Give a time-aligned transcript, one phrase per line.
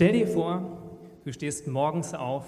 [0.00, 0.62] Stell dir vor,
[1.26, 2.46] du stehst morgens auf,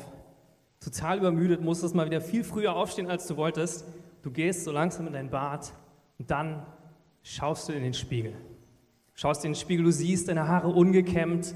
[0.80, 3.84] total übermüdet, musstest mal wieder viel früher aufstehen, als du wolltest.
[4.22, 5.70] Du gehst so langsam in dein Bad
[6.18, 6.64] und dann
[7.22, 8.32] schaust du in den Spiegel.
[9.12, 11.54] Schaust in den Spiegel, du siehst deine Haare ungekämmt,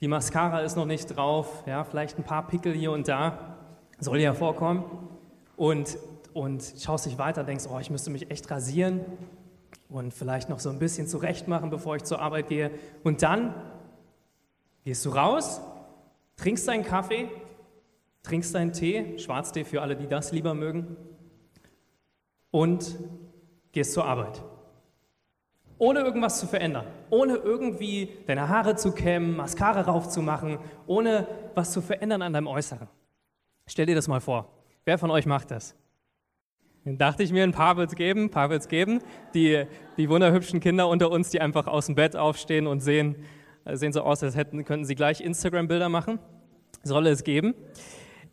[0.00, 3.58] die Mascara ist noch nicht drauf, ja, vielleicht ein paar Pickel hier und da,
[3.98, 4.84] soll ja vorkommen.
[5.54, 5.98] Und,
[6.32, 9.02] und schaust dich weiter, denkst, oh, ich müsste mich echt rasieren
[9.90, 12.70] und vielleicht noch so ein bisschen zurecht machen, bevor ich zur Arbeit gehe.
[13.04, 13.54] Und dann
[14.86, 15.60] gehst du raus,
[16.36, 17.28] trinkst deinen Kaffee,
[18.22, 20.96] trinkst deinen Tee, Schwarztee für alle, die das lieber mögen,
[22.52, 22.96] und
[23.72, 24.44] gehst zur Arbeit.
[25.78, 31.82] Ohne irgendwas zu verändern, ohne irgendwie deine Haare zu kämmen, Mascara raufzumachen, ohne was zu
[31.82, 32.86] verändern an deinem Äußeren.
[33.66, 34.52] Stell dir das mal vor.
[34.84, 35.74] Wer von euch macht das?
[36.84, 39.00] Dann dachte ich mir, ein paar wird es geben, ein paar wird es geben.
[39.34, 39.66] Die,
[39.96, 43.16] die wunderhübschen Kinder unter uns, die einfach aus dem Bett aufstehen und sehen,
[43.74, 46.18] sehen so aus, als hätten, könnten sie gleich Instagram-Bilder machen.
[46.82, 47.54] Soll es geben.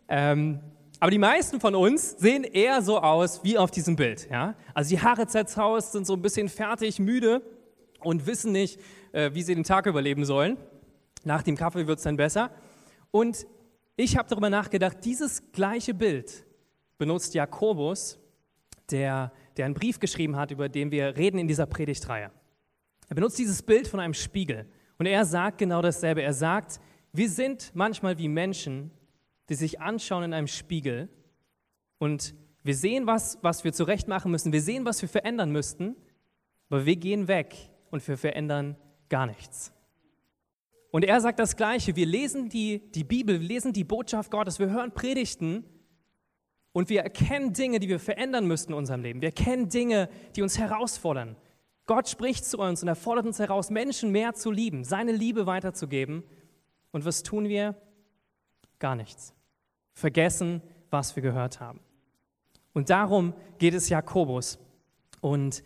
[0.07, 0.59] Ähm,
[0.99, 4.29] aber die meisten von uns sehen eher so aus wie auf diesem Bild.
[4.29, 4.55] Ja?
[4.73, 7.41] Also die Haare zerzaust, sind so ein bisschen fertig, müde
[7.99, 8.79] und wissen nicht,
[9.11, 10.57] äh, wie sie den Tag überleben sollen.
[11.23, 12.51] Nach dem Kaffee wird es dann besser.
[13.11, 13.47] Und
[13.95, 16.45] ich habe darüber nachgedacht, dieses gleiche Bild
[16.97, 18.17] benutzt Jakobus,
[18.89, 22.31] der, der einen Brief geschrieben hat, über den wir reden in dieser Predigtreihe.
[23.09, 24.65] Er benutzt dieses Bild von einem Spiegel.
[25.03, 26.21] Und er sagt genau dasselbe.
[26.21, 26.79] Er sagt,
[27.11, 28.89] wir sind manchmal wie Menschen,
[29.49, 31.09] die sich anschauen in einem Spiegel
[31.97, 34.53] und wir sehen, was, was wir zurecht machen müssen.
[34.53, 35.97] Wir sehen, was wir verändern müssten,
[36.69, 37.53] aber wir gehen weg
[37.91, 38.77] und wir verändern
[39.09, 39.73] gar nichts.
[40.91, 41.97] Und er sagt das Gleiche.
[41.97, 45.65] Wir lesen die, die Bibel, wir lesen die Botschaft Gottes, wir hören Predigten
[46.71, 49.19] und wir erkennen Dinge, die wir verändern müssten in unserem Leben.
[49.19, 50.07] Wir erkennen Dinge,
[50.37, 51.35] die uns herausfordern.
[51.85, 55.45] Gott spricht zu uns und er fordert uns heraus, Menschen mehr zu lieben, seine Liebe
[55.45, 56.23] weiterzugeben.
[56.91, 57.75] Und was tun wir?
[58.79, 59.33] Gar nichts.
[59.93, 61.79] Vergessen, was wir gehört haben.
[62.73, 64.59] Und darum geht es Jakobus.
[65.21, 65.63] Und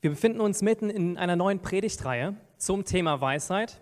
[0.00, 3.80] wir befinden uns mitten in einer neuen Predigtreihe zum Thema Weisheit.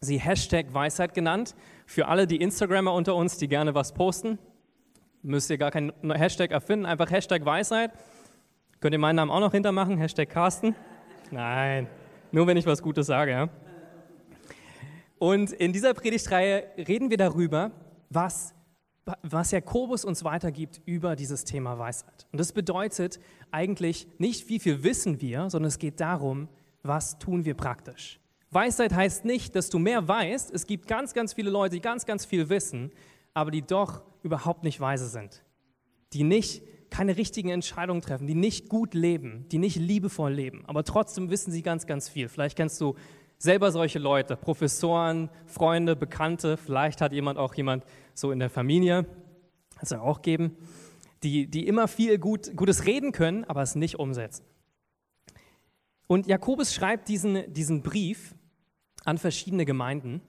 [0.00, 1.54] Sie Hashtag Weisheit genannt.
[1.86, 4.38] Für alle die Instagrammer unter uns, die gerne was posten,
[5.22, 7.92] müsst ihr gar keinen Hashtag erfinden, einfach Hashtag Weisheit.
[8.80, 10.74] Könnt ihr meinen Namen auch noch hintermachen, Hashtag Carsten.
[11.30, 11.86] Nein,
[12.32, 13.30] nur wenn ich was Gutes sage.
[13.30, 13.48] Ja?
[15.18, 17.70] Und in dieser Predigtreihe reden wir darüber,
[18.08, 18.54] was,
[19.22, 22.26] was Jakobus uns weitergibt über dieses Thema Weisheit.
[22.32, 23.20] Und das bedeutet
[23.50, 26.48] eigentlich nicht, wie viel wissen wir, sondern es geht darum,
[26.82, 28.18] was tun wir praktisch.
[28.50, 30.50] Weisheit heißt nicht, dass du mehr weißt.
[30.52, 32.90] Es gibt ganz, ganz viele Leute, die ganz, ganz viel wissen,
[33.32, 35.44] aber die doch überhaupt nicht weise sind.
[36.12, 40.84] Die nicht keine richtigen Entscheidungen treffen, die nicht gut leben, die nicht liebevoll leben, aber
[40.84, 42.28] trotzdem wissen sie ganz, ganz viel.
[42.28, 42.94] Vielleicht kennst du
[43.38, 47.84] selber solche Leute, Professoren, Freunde, Bekannte, vielleicht hat jemand auch jemand
[48.14, 49.06] so in der Familie,
[49.78, 50.56] das soll auch geben,
[51.22, 54.44] die, die immer viel gut, Gutes reden können, aber es nicht umsetzen.
[56.06, 58.34] Und Jakobus schreibt diesen, diesen Brief
[59.04, 60.20] an verschiedene Gemeinden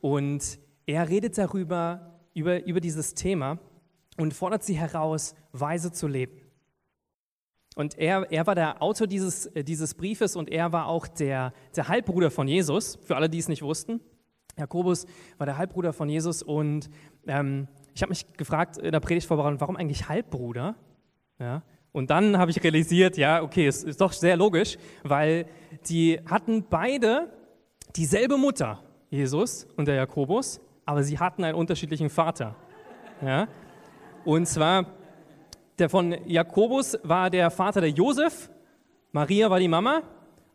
[0.00, 3.58] und er redet darüber, über, über dieses Thema
[4.16, 6.40] und fordert sie heraus, weise zu leben.
[7.76, 11.52] Und er, er war der Autor dieses, äh, dieses Briefes und er war auch der,
[11.74, 14.00] der Halbbruder von Jesus, für alle, die es nicht wussten.
[14.56, 15.06] Jakobus
[15.38, 16.88] war der Halbbruder von Jesus und
[17.26, 20.76] ähm, ich habe mich gefragt in der Predigtvorbereitung, warum eigentlich Halbbruder?
[21.40, 21.62] Ja,
[21.94, 25.46] und dann habe ich realisiert, ja, okay, es ist doch sehr logisch, weil
[25.88, 27.32] die hatten beide
[27.94, 32.56] dieselbe Mutter, Jesus und der Jakobus, aber sie hatten einen unterschiedlichen Vater.
[33.22, 33.46] Ja?
[34.24, 34.86] Und zwar,
[35.78, 38.50] der von Jakobus war der Vater der Josef,
[39.12, 40.02] Maria war die Mama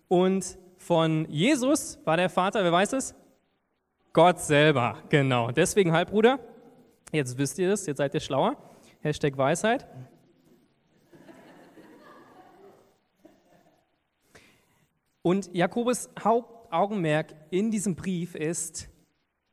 [0.08, 3.16] und von Jesus war der Vater, wer weiß es?
[4.14, 5.52] Gott selber, genau.
[5.52, 6.40] Deswegen Halbbruder.
[7.12, 8.58] Jetzt wisst ihr das, jetzt seid ihr schlauer.
[9.02, 9.88] Hashtag Weisheit.
[15.22, 18.90] Und Jakobus Hauptaugenmerk in diesem Brief ist,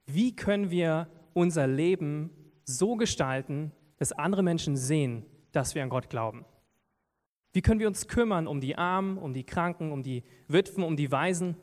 [0.06, 2.30] wie können wir unser Leben
[2.64, 6.44] so gestalten, dass andere Menschen sehen, dass wir an Gott glauben?
[7.52, 10.94] Wie können wir uns kümmern um die Armen, um die Kranken, um die Witwen, um
[10.94, 11.56] die Waisen?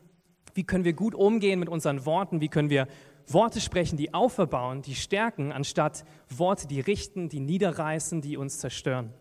[0.54, 2.40] Wie können wir gut umgehen mit unseren Worten?
[2.40, 2.88] Wie können wir
[3.28, 9.14] Worte sprechen, die auferbauen, die stärken, anstatt Worte, die richten, die niederreißen, die uns zerstören?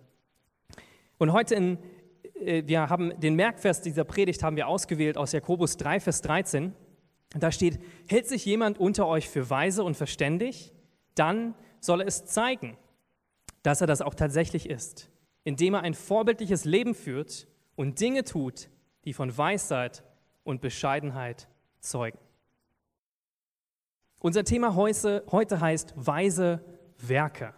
[1.19, 1.77] Und heute in,
[2.41, 6.73] äh, wir haben den Merkvers dieser Predigt haben wir ausgewählt aus Jakobus 3, Vers 13.
[7.37, 10.73] Da steht, hält sich jemand unter euch für weise und verständig,
[11.13, 12.77] dann soll er es zeigen
[13.63, 15.09] dass er das auch tatsächlich ist,
[15.43, 18.69] indem er ein vorbildliches Leben führt und Dinge tut,
[19.05, 20.03] die von Weisheit
[20.43, 21.47] und Bescheidenheit
[21.79, 22.19] zeugen.
[24.19, 25.23] Unser Thema heute,
[25.59, 26.63] heißt weise
[26.97, 27.53] Werke.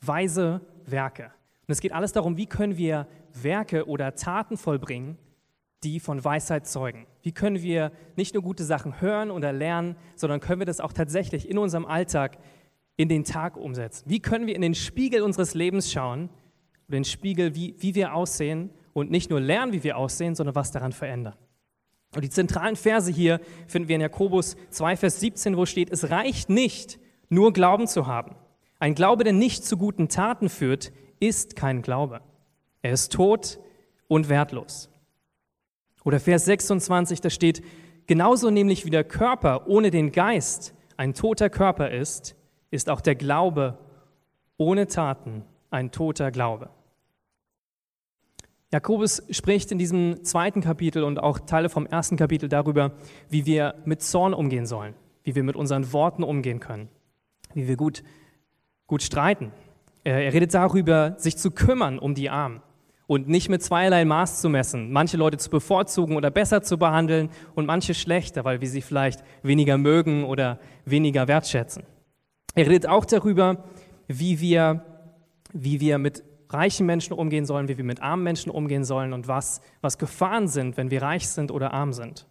[0.00, 1.24] Weise Werke.
[1.66, 5.18] Und es geht alles darum, wie können wir Werke oder Taten vollbringen,
[5.82, 7.06] die von Weisheit zeugen.
[7.22, 10.92] Wie können wir nicht nur gute Sachen hören oder lernen, sondern können wir das auch
[10.92, 12.38] tatsächlich in unserem Alltag
[12.96, 14.04] in den Tag umsetzen?
[14.08, 16.30] Wie können wir in den Spiegel unseres Lebens schauen,
[16.88, 20.70] den Spiegel, wie, wie wir aussehen und nicht nur lernen, wie wir aussehen, sondern was
[20.70, 21.34] daran verändern?
[22.14, 26.10] Und die zentralen Verse hier finden wir in Jakobus 2, Vers 17, wo steht, es
[26.10, 26.98] reicht nicht,
[27.28, 28.36] nur Glauben zu haben.
[28.78, 32.20] Ein Glaube, der nicht zu guten Taten führt, ist kein Glaube.
[32.82, 33.58] Er ist tot
[34.08, 34.88] und wertlos.
[36.04, 37.62] Oder Vers 26, da steht,
[38.06, 42.35] genauso nämlich wie der Körper ohne den Geist ein toter Körper ist,
[42.70, 43.78] ist auch der Glaube
[44.56, 46.70] ohne Taten ein toter Glaube.
[48.72, 52.92] Jakobus spricht in diesem zweiten Kapitel und auch Teile vom ersten Kapitel darüber,
[53.28, 56.88] wie wir mit Zorn umgehen sollen, wie wir mit unseren Worten umgehen können,
[57.54, 58.02] wie wir gut,
[58.86, 59.52] gut streiten.
[60.02, 62.60] Er redet darüber, sich zu kümmern um die Armen
[63.06, 67.30] und nicht mit zweierlei Maß zu messen, manche Leute zu bevorzugen oder besser zu behandeln
[67.54, 71.84] und manche schlechter, weil wir sie vielleicht weniger mögen oder weniger wertschätzen.
[72.56, 73.64] Er redet auch darüber,
[74.08, 74.82] wie wir,
[75.52, 79.28] wie wir mit reichen Menschen umgehen sollen, wie wir mit armen Menschen umgehen sollen und
[79.28, 82.26] was, was Gefahren sind, wenn wir reich sind oder arm sind.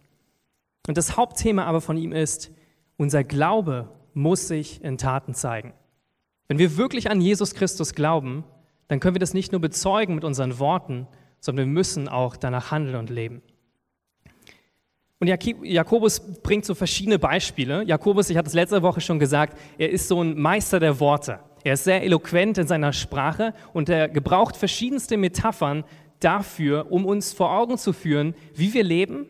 [0.88, 2.50] Und das Hauptthema aber von ihm ist,
[2.96, 5.74] unser Glaube muss sich in Taten zeigen.
[6.48, 8.44] Wenn wir wirklich an Jesus Christus glauben,
[8.88, 11.06] dann können wir das nicht nur bezeugen mit unseren Worten,
[11.38, 13.42] sondern wir müssen auch danach handeln und leben.
[15.18, 17.82] Und Jakobus bringt so verschiedene Beispiele.
[17.84, 21.40] Jakobus, ich hatte es letzte Woche schon gesagt, er ist so ein Meister der Worte.
[21.64, 25.84] Er ist sehr eloquent in seiner Sprache und er gebraucht verschiedenste Metaphern
[26.20, 29.26] dafür, um uns vor Augen zu führen, wie wir leben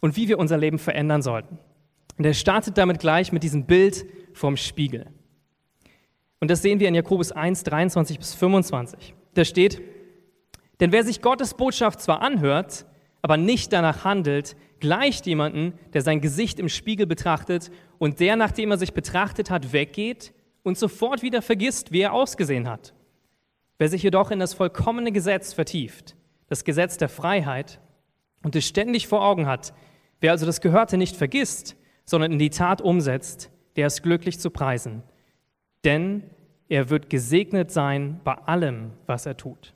[0.00, 1.58] und wie wir unser Leben verändern sollten.
[2.16, 5.06] Und er startet damit gleich mit diesem Bild vom Spiegel.
[6.40, 9.14] Und das sehen wir in Jakobus 1, 23 bis 25.
[9.34, 9.80] Da steht,
[10.80, 12.86] denn wer sich Gottes Botschaft zwar anhört,
[13.22, 18.70] aber nicht danach handelt, gleicht jemanden, der sein Gesicht im Spiegel betrachtet und der, nachdem
[18.70, 20.32] er sich betrachtet hat, weggeht
[20.62, 22.94] und sofort wieder vergisst, wie er ausgesehen hat.
[23.78, 26.16] Wer sich jedoch in das vollkommene Gesetz vertieft,
[26.48, 27.80] das Gesetz der Freiheit,
[28.44, 29.74] und es ständig vor Augen hat,
[30.20, 34.50] wer also das Gehörte nicht vergisst, sondern in die Tat umsetzt, der ist glücklich zu
[34.50, 35.02] preisen
[35.84, 36.22] denn
[36.68, 39.74] er wird gesegnet sein bei allem, was er tut.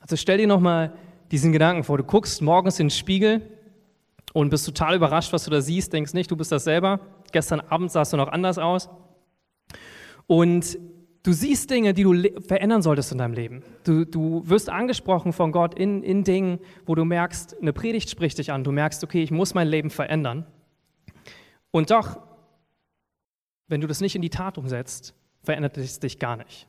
[0.00, 0.96] Also stell dir nochmal
[1.30, 1.98] diesen Gedanken vor.
[1.98, 3.42] Du guckst morgens in den Spiegel
[4.32, 7.00] und bist total überrascht, was du da siehst, denkst nicht, du bist das selber.
[7.32, 8.88] Gestern Abend sahst du noch anders aus.
[10.26, 10.78] Und
[11.22, 13.62] du siehst Dinge, die du verändern solltest in deinem Leben.
[13.84, 18.38] Du, du wirst angesprochen von Gott in, in Dingen, wo du merkst, eine Predigt spricht
[18.38, 18.64] dich an.
[18.64, 20.46] Du merkst, okay, ich muss mein Leben verändern.
[21.70, 22.18] Und doch
[23.68, 26.68] wenn du das nicht in die Tat umsetzt, verändert es dich gar nicht.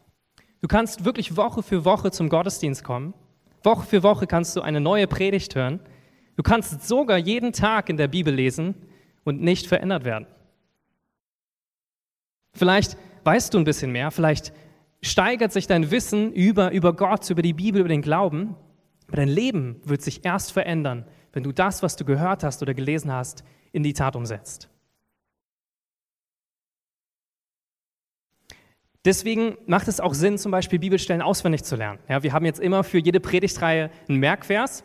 [0.61, 3.13] Du kannst wirklich Woche für Woche zum Gottesdienst kommen.
[3.65, 5.79] Woche für Woche kannst du eine neue Predigt hören.
[6.35, 8.75] Du kannst sogar jeden Tag in der Bibel lesen
[9.23, 10.27] und nicht verändert werden.
[12.53, 14.53] Vielleicht weißt du ein bisschen mehr, vielleicht
[15.01, 18.55] steigert sich dein Wissen über, über Gott, über die Bibel, über den Glauben,
[19.07, 22.73] aber dein Leben wird sich erst verändern, wenn du das, was du gehört hast oder
[22.73, 24.69] gelesen hast, in die Tat umsetzt.
[29.05, 31.99] Deswegen macht es auch Sinn, zum Beispiel Bibelstellen auswendig zu lernen.
[32.09, 34.83] Ja, wir haben jetzt immer für jede Predigtreihe einen Merkvers.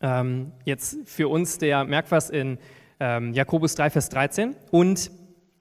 [0.00, 2.58] Ähm, jetzt für uns der Merkvers in
[2.98, 4.56] ähm, Jakobus 3, Vers 13.
[4.72, 5.10] Und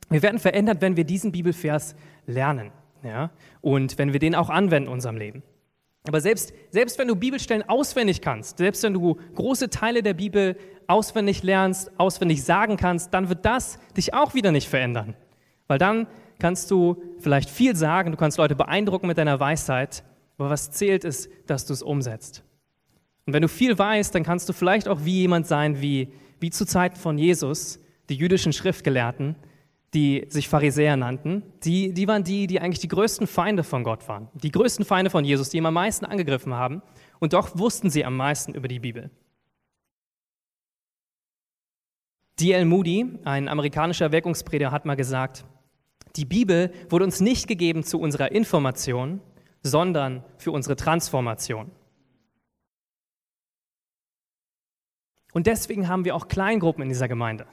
[0.09, 2.71] wir werden verändert, wenn wir diesen Bibelvers lernen.
[3.03, 3.29] Ja?
[3.61, 5.43] Und wenn wir den auch anwenden in unserem Leben.
[6.07, 10.57] Aber selbst, selbst wenn du Bibelstellen auswendig kannst, selbst wenn du große Teile der Bibel
[10.87, 15.15] auswendig lernst, auswendig sagen kannst, dann wird das dich auch wieder nicht verändern.
[15.67, 16.07] Weil dann
[16.39, 20.03] kannst du vielleicht viel sagen, du kannst Leute beeindrucken mit deiner Weisheit,
[20.37, 22.43] aber was zählt ist, dass du es umsetzt.
[23.25, 26.49] Und wenn du viel weißt, dann kannst du vielleicht auch wie jemand sein, wie, wie
[26.49, 27.79] zu Zeiten von Jesus,
[28.09, 29.35] die jüdischen Schriftgelehrten,
[29.93, 34.07] die sich Pharisäer nannten, die, die waren die, die eigentlich die größten Feinde von Gott
[34.07, 34.29] waren.
[34.33, 36.81] Die größten Feinde von Jesus, die ihn am meisten angegriffen haben.
[37.19, 39.09] Und doch wussten sie am meisten über die Bibel.
[42.39, 42.65] D.L.
[42.65, 45.43] Moody, ein amerikanischer Wirkungsprediger, hat mal gesagt,
[46.17, 49.21] die Bibel wurde uns nicht gegeben zu unserer Information,
[49.61, 51.71] sondern für unsere Transformation.
[55.33, 57.45] Und deswegen haben wir auch Kleingruppen in dieser Gemeinde.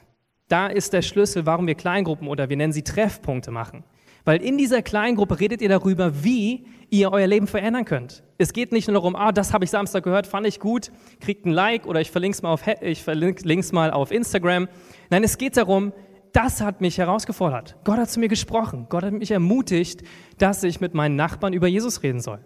[0.49, 3.85] Da ist der Schlüssel, warum wir Kleingruppen oder wir nennen sie Treffpunkte machen.
[4.25, 8.23] Weil in dieser Kleingruppe redet ihr darüber, wie ihr euer Leben verändern könnt.
[8.39, 11.45] Es geht nicht nur darum, ah, das habe ich Samstag gehört, fand ich gut, kriegt
[11.45, 14.69] ein Like oder ich verlinke es mal auf, mal auf Instagram.
[15.11, 15.93] Nein, es geht darum,
[16.35, 17.77] das hat mich herausgefordert.
[17.85, 18.87] Gott hat zu mir gesprochen.
[18.89, 20.03] Gott hat mich ermutigt,
[20.37, 22.41] dass ich mit meinen Nachbarn über Jesus reden soll.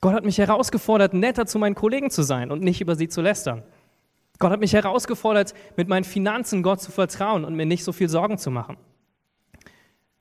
[0.00, 3.20] Gott hat mich herausgefordert, netter zu meinen Kollegen zu sein und nicht über sie zu
[3.20, 3.64] lästern.
[4.38, 8.08] Gott hat mich herausgefordert, mit meinen Finanzen Gott zu vertrauen und mir nicht so viel
[8.08, 8.76] Sorgen zu machen.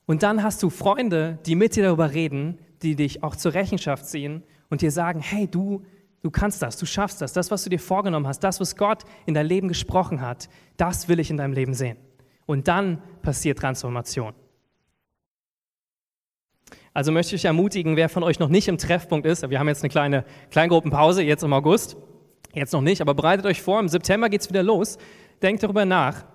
[0.08, 4.08] Und dann hast du Freunde, die mit dir darüber reden, die dich auch zur Rechenschaft
[4.08, 5.84] ziehen und dir sagen, hey, du,
[6.24, 9.04] du kannst das, du schaffst das, das, was du dir vorgenommen hast, das, was Gott
[9.27, 11.98] in dein Leben gesprochen hat, das will ich in deinem Leben sehen.
[12.48, 14.34] Und dann passiert Transformation.
[16.94, 19.84] Also möchte ich ermutigen, wer von euch noch nicht im Treffpunkt ist, wir haben jetzt
[19.84, 21.96] eine kleine Kleingruppenpause, jetzt im August,
[22.54, 24.98] jetzt noch nicht, aber bereitet euch vor, im September geht es wieder los,
[25.44, 26.25] denkt darüber nach,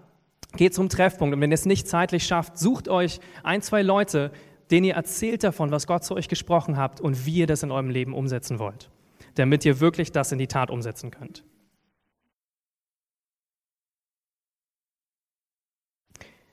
[0.56, 4.30] geht zum Treffpunkt und wenn ihr es nicht zeitlich schafft, sucht euch ein, zwei Leute,
[4.70, 7.72] denen ihr erzählt davon, was Gott zu euch gesprochen habt und wie ihr das in
[7.72, 8.88] eurem Leben umsetzen wollt,
[9.34, 11.42] damit ihr wirklich das in die Tat umsetzen könnt.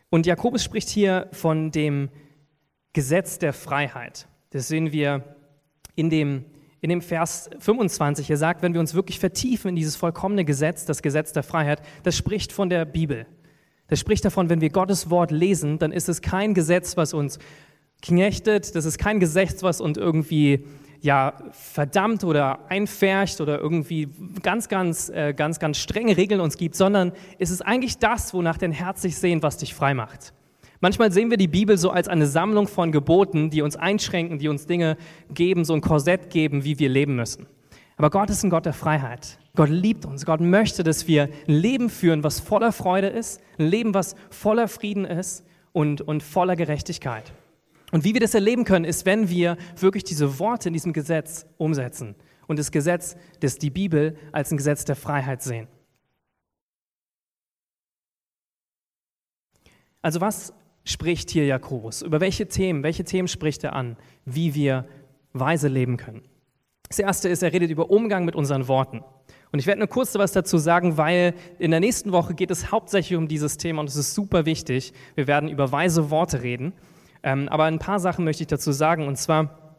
[0.09, 2.09] Und Jakobus spricht hier von dem
[2.93, 4.27] Gesetz der Freiheit.
[4.49, 5.35] Das sehen wir
[5.95, 6.45] in dem,
[6.81, 8.29] in dem Vers 25.
[8.29, 11.81] Er sagt, wenn wir uns wirklich vertiefen in dieses vollkommene Gesetz, das Gesetz der Freiheit,
[12.03, 13.27] das spricht von der Bibel.
[13.87, 17.37] Das spricht davon, wenn wir Gottes Wort lesen, dann ist es kein Gesetz, was uns
[18.01, 20.65] knechtet, das ist kein Gesetz, was uns irgendwie
[21.01, 24.09] ja, verdammt oder einfärcht oder irgendwie
[24.43, 28.57] ganz, ganz, äh, ganz, ganz strenge Regeln uns gibt, sondern es ist eigentlich das, wonach
[28.57, 30.33] dein Herz sich sehnt, was dich frei macht.
[30.81, 34.47] Manchmal sehen wir die Bibel so als eine Sammlung von Geboten, die uns einschränken, die
[34.47, 34.97] uns Dinge
[35.33, 37.47] geben, so ein Korsett geben, wie wir leben müssen.
[37.97, 39.39] Aber Gott ist ein Gott der Freiheit.
[39.55, 40.25] Gott liebt uns.
[40.25, 44.69] Gott möchte, dass wir ein Leben führen, was voller Freude ist, ein Leben, was voller
[44.69, 47.33] Frieden ist und, und voller Gerechtigkeit.
[47.91, 51.45] Und wie wir das erleben können, ist, wenn wir wirklich diese Worte in diesem Gesetz
[51.57, 52.15] umsetzen
[52.47, 55.67] und das Gesetz, das die Bibel als ein Gesetz der Freiheit sehen.
[60.01, 60.53] Also was
[60.85, 62.01] spricht hier Jakobus?
[62.01, 64.87] Über welche Themen, welche Themen spricht er an, wie wir
[65.33, 66.23] weise leben können?
[66.87, 69.03] Das erste ist, er redet über Umgang mit unseren Worten.
[69.51, 72.71] Und ich werde nur kurz was dazu sagen, weil in der nächsten Woche geht es
[72.71, 74.93] hauptsächlich um dieses Thema und es ist super wichtig.
[75.15, 76.73] Wir werden über weise Worte reden.
[77.23, 79.07] Ähm, aber ein paar Sachen möchte ich dazu sagen.
[79.07, 79.77] Und zwar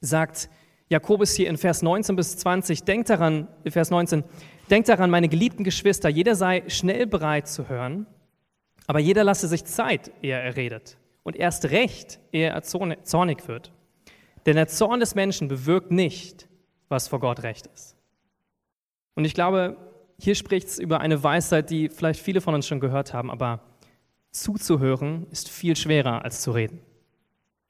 [0.00, 0.48] sagt
[0.88, 4.24] Jakobus hier in Vers 19 bis 20, denkt daran, Vers 19,
[4.70, 8.06] denkt daran, meine geliebten Geschwister, jeder sei schnell bereit zu hören,
[8.86, 10.96] aber jeder lasse sich Zeit, ehe er redet.
[11.22, 13.72] Und erst recht, ehe er zornig wird.
[14.46, 16.48] Denn der Zorn des Menschen bewirkt nicht,
[16.88, 17.96] was vor Gott recht ist.
[19.14, 19.76] Und ich glaube,
[20.18, 23.60] hier spricht es über eine Weisheit, die vielleicht viele von uns schon gehört haben, aber
[24.40, 26.80] zuzuhören ist viel schwerer als zu reden.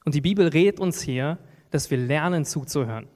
[0.04, 1.38] Und die Bibel rät uns hier,
[1.70, 3.08] dass wir lernen zuzuhören.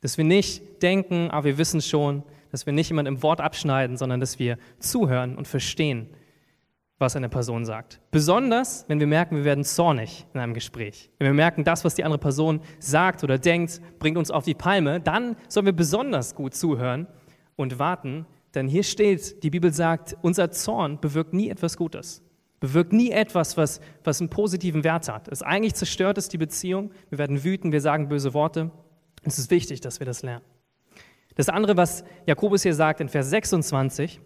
[0.00, 3.96] Dass wir nicht denken, ah, wir wissen schon, dass wir nicht jemand im Wort abschneiden,
[3.96, 6.08] sondern dass wir zuhören und verstehen,
[6.98, 8.00] was eine Person sagt.
[8.10, 11.10] Besonders, wenn wir merken, wir werden zornig in einem Gespräch.
[11.18, 14.54] Wenn wir merken, das, was die andere Person sagt oder denkt, bringt uns auf die
[14.54, 17.06] Palme, dann sollen wir besonders gut zuhören
[17.56, 22.22] und warten, denn hier steht, die Bibel sagt, unser Zorn bewirkt nie etwas Gutes
[22.60, 25.28] bewirkt nie etwas, was, was einen positiven Wert hat.
[25.28, 26.92] Es eigentlich zerstört es die Beziehung.
[27.08, 28.70] Wir werden wütend, wir sagen böse Worte.
[29.22, 30.44] Es ist wichtig, dass wir das lernen.
[31.34, 34.20] Das andere, was Jakobus hier sagt in Vers 26,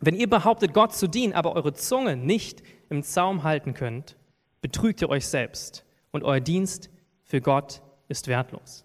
[0.00, 4.16] wenn ihr behauptet, Gott zu dienen, aber eure Zunge nicht im Zaum halten könnt,
[4.60, 6.90] betrügt ihr euch selbst und euer Dienst
[7.24, 8.84] für Gott ist wertlos.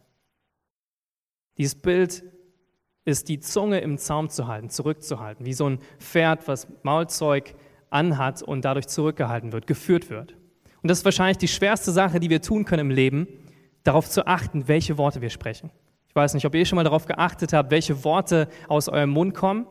[1.58, 2.24] Dieses Bild
[3.06, 7.56] ist die Zunge im Zaum zu halten, zurückzuhalten, wie so ein Pferd, was Maulzeug
[7.92, 10.36] anhat und dadurch zurückgehalten wird, geführt wird.
[10.82, 13.28] Und das ist wahrscheinlich die schwerste Sache, die wir tun können im Leben,
[13.84, 15.72] darauf zu achten, welche Worte wir sprechen.
[16.08, 19.34] Ich weiß nicht, ob ihr schon mal darauf geachtet habt, welche Worte aus eurem Mund
[19.34, 19.66] kommen,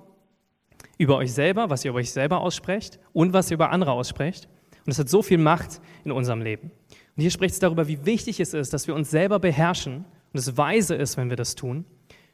[0.98, 4.48] über euch selber, was ihr über euch selber aussprecht und was ihr über andere aussprecht.
[4.86, 6.70] Und es hat so viel Macht in unserem Leben.
[7.16, 10.38] Und hier spricht es darüber, wie wichtig es ist, dass wir uns selber beherrschen und
[10.38, 11.84] es weise ist, wenn wir das tun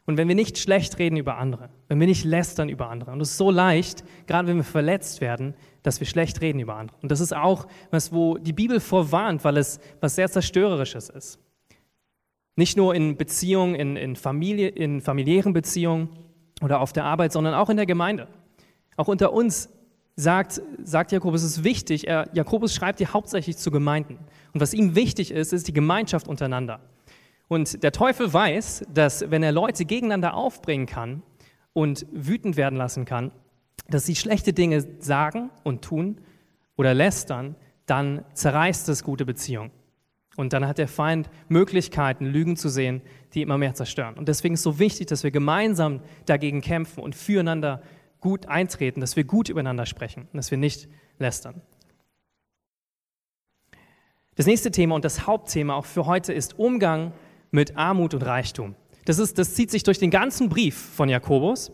[0.05, 3.21] und wenn wir nicht schlecht reden über andere, wenn wir nicht lästern über andere, und
[3.21, 5.55] es ist so leicht, gerade wenn wir verletzt werden,
[5.87, 6.97] dass wir schlecht reden über andere.
[7.01, 11.39] Und das ist auch was, wo die Bibel vorwarnt, weil es was sehr zerstörerisches ist.
[12.57, 16.09] Nicht nur in Beziehungen, in, in, Familie, in familiären Beziehungen
[16.61, 18.27] oder auf der Arbeit, sondern auch in der Gemeinde.
[18.97, 19.69] Auch unter uns
[20.17, 24.19] sagt, sagt Jakobus, es ist wichtig, er, Jakobus schreibt hier hauptsächlich zu Gemeinden.
[24.53, 26.81] Und was ihm wichtig ist, ist die Gemeinschaft untereinander.
[27.47, 31.23] Und der Teufel weiß, dass wenn er Leute gegeneinander aufbringen kann
[31.75, 33.31] und wütend werden lassen kann,
[33.89, 36.21] dass sie schlechte Dinge sagen und tun
[36.77, 37.57] oder lästern,
[37.87, 39.71] dann zerreißt es gute Beziehungen.
[40.37, 43.01] Und dann hat der Feind Möglichkeiten, Lügen zu sehen,
[43.33, 44.15] die immer mehr zerstören.
[44.15, 47.83] Und deswegen ist es so wichtig, dass wir gemeinsam dagegen kämpfen und füreinander
[48.21, 51.63] gut eintreten, dass wir gut übereinander sprechen dass wir nicht lästern.
[54.35, 57.13] Das nächste Thema und das Hauptthema auch für heute ist Umgang
[57.51, 58.75] mit Armut und Reichtum.
[59.07, 61.73] Das, ist, das zieht sich durch den ganzen Brief von Jakobus.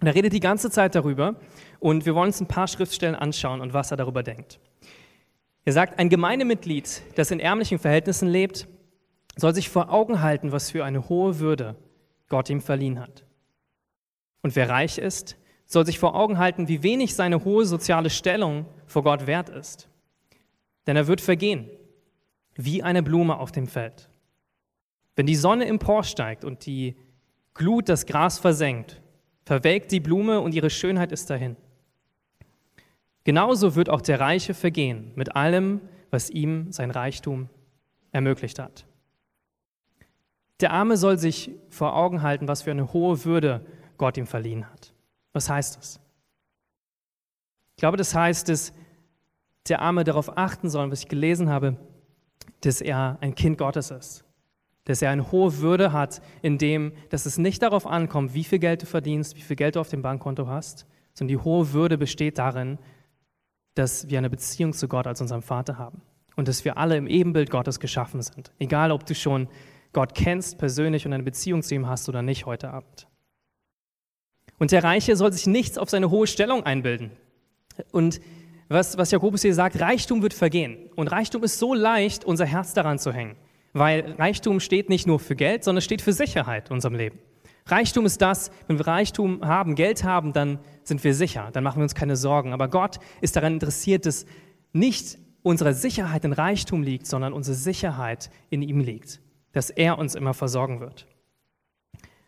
[0.00, 1.36] Und er redet die ganze Zeit darüber.
[1.80, 4.58] Und wir wollen uns ein paar Schriftstellen anschauen und was er darüber denkt.
[5.64, 8.68] Er sagt, ein Gemeindemitglied, das in ärmlichen Verhältnissen lebt,
[9.36, 11.76] soll sich vor Augen halten, was für eine hohe Würde
[12.28, 13.24] Gott ihm verliehen hat.
[14.42, 15.36] Und wer reich ist,
[15.66, 19.88] soll sich vor Augen halten, wie wenig seine hohe soziale Stellung vor Gott wert ist.
[20.86, 21.70] Denn er wird vergehen,
[22.54, 24.10] wie eine Blume auf dem Feld.
[25.16, 26.96] Wenn die Sonne emporsteigt und die
[27.54, 29.00] Glut das Gras versenkt,
[29.44, 31.56] verwelkt die Blume und ihre Schönheit ist dahin.
[33.24, 37.48] Genauso wird auch der Reiche vergehen mit allem, was ihm sein Reichtum
[38.12, 38.86] ermöglicht hat.
[40.60, 43.66] Der Arme soll sich vor Augen halten, was für eine hohe Würde
[43.98, 44.92] Gott ihm verliehen hat.
[45.32, 46.00] Was heißt das?
[47.76, 48.72] Ich glaube, das heißt, dass
[49.68, 51.76] der Arme darauf achten soll, was ich gelesen habe,
[52.60, 54.23] dass er ein Kind Gottes ist.
[54.84, 58.58] Dass er eine hohe Würde hat, in dem, dass es nicht darauf ankommt, wie viel
[58.58, 61.96] Geld du verdienst, wie viel Geld du auf dem Bankkonto hast, sondern die hohe Würde
[61.96, 62.78] besteht darin,
[63.74, 66.02] dass wir eine Beziehung zu Gott als unserem Vater haben
[66.36, 68.52] und dass wir alle im Ebenbild Gottes geschaffen sind.
[68.58, 69.48] Egal, ob du schon
[69.92, 73.06] Gott kennst persönlich und eine Beziehung zu ihm hast oder nicht heute Abend.
[74.58, 77.10] Und der Reiche soll sich nichts auf seine hohe Stellung einbilden.
[77.90, 78.20] Und
[78.68, 80.90] was, was Jakobus hier sagt, Reichtum wird vergehen.
[80.96, 83.36] Und Reichtum ist so leicht, unser Herz daran zu hängen.
[83.74, 87.18] Weil Reichtum steht nicht nur für Geld, sondern steht für Sicherheit in unserem Leben.
[87.66, 91.78] Reichtum ist das, wenn wir Reichtum haben, Geld haben, dann sind wir sicher, dann machen
[91.78, 92.52] wir uns keine Sorgen.
[92.52, 94.26] Aber Gott ist daran interessiert, dass
[94.72, 99.20] nicht unsere Sicherheit in Reichtum liegt, sondern unsere Sicherheit in ihm liegt,
[99.52, 101.06] dass er uns immer versorgen wird.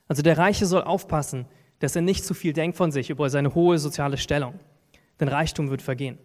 [0.08, 1.46] Also der Reiche soll aufpassen,
[1.78, 4.58] dass er nicht zu viel denkt von sich über seine hohe soziale Stellung,
[5.20, 6.18] denn Reichtum wird vergehen.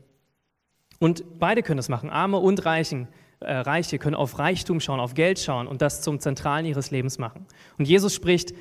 [1.00, 3.08] Und beide können das machen, Arme und Reichen,
[3.42, 7.18] äh, Reiche können auf Reichtum schauen, auf Geld schauen und das zum Zentralen ihres Lebens
[7.18, 7.46] machen.
[7.78, 8.54] Und Jesus spricht,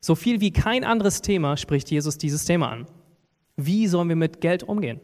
[0.00, 2.86] so viel wie kein anderes Thema, spricht Jesus dieses Thema an.
[3.56, 5.00] Wie sollen wir mit Geld umgehen?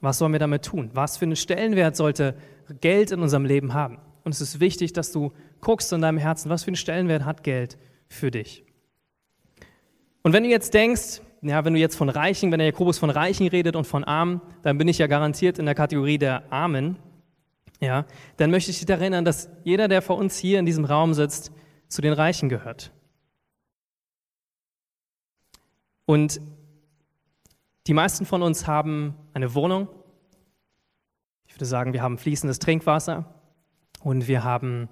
[0.00, 0.90] Was sollen wir damit tun?
[0.92, 2.36] Was für einen Stellenwert sollte
[2.80, 3.98] Geld in unserem Leben haben?
[4.24, 7.42] Und es ist wichtig, dass du guckst in deinem Herzen, was für einen Stellenwert hat
[7.42, 7.78] Geld
[8.08, 8.64] für dich?
[10.22, 13.10] Und wenn du jetzt denkst, ja, wenn du jetzt von Reichen, wenn der Jakobus von
[13.10, 16.96] Reichen redet und von Armen, dann bin ich ja garantiert in der Kategorie der Armen.
[17.80, 18.06] Ja,
[18.38, 21.52] dann möchte ich dich erinnern, dass jeder, der vor uns hier in diesem Raum sitzt,
[21.88, 22.92] zu den Reichen gehört.
[26.06, 26.40] Und
[27.86, 29.88] die meisten von uns haben eine Wohnung.
[31.46, 33.34] Ich würde sagen, wir haben fließendes Trinkwasser
[34.00, 34.88] und wir haben,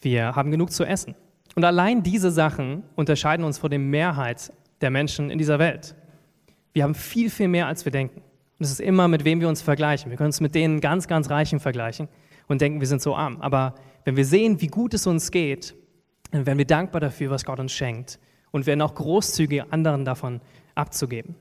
[0.00, 1.14] wir haben genug zu essen.
[1.54, 5.94] Und allein diese Sachen unterscheiden uns von der Mehrheit der Menschen in dieser Welt.
[6.72, 8.22] Wir haben viel, viel mehr, als wir denken.
[8.58, 10.10] Und es ist immer, mit wem wir uns vergleichen.
[10.10, 12.08] Wir können uns mit denen ganz, ganz Reichen vergleichen
[12.48, 13.40] und denken, wir sind so arm.
[13.40, 15.74] Aber wenn wir sehen, wie gut es uns geht,
[16.30, 18.18] dann werden wir dankbar dafür, was Gott uns schenkt
[18.50, 20.40] und werden auch großzügig, anderen davon
[20.74, 21.34] abzugeben.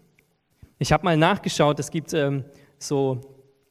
[0.78, 2.44] Ich habe mal nachgeschaut, es gibt ähm,
[2.78, 3.22] so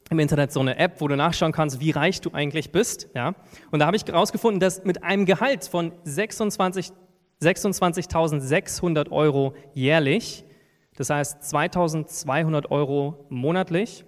[0.09, 3.09] im Internet so eine App, wo du nachschauen kannst, wie reich du eigentlich bist.
[3.15, 3.35] Ja?
[3.71, 6.91] Und da habe ich herausgefunden, dass mit einem Gehalt von 26
[7.41, 10.45] 26.600 Euro jährlich,
[10.97, 14.05] das heißt 2.200 Euro monatlich,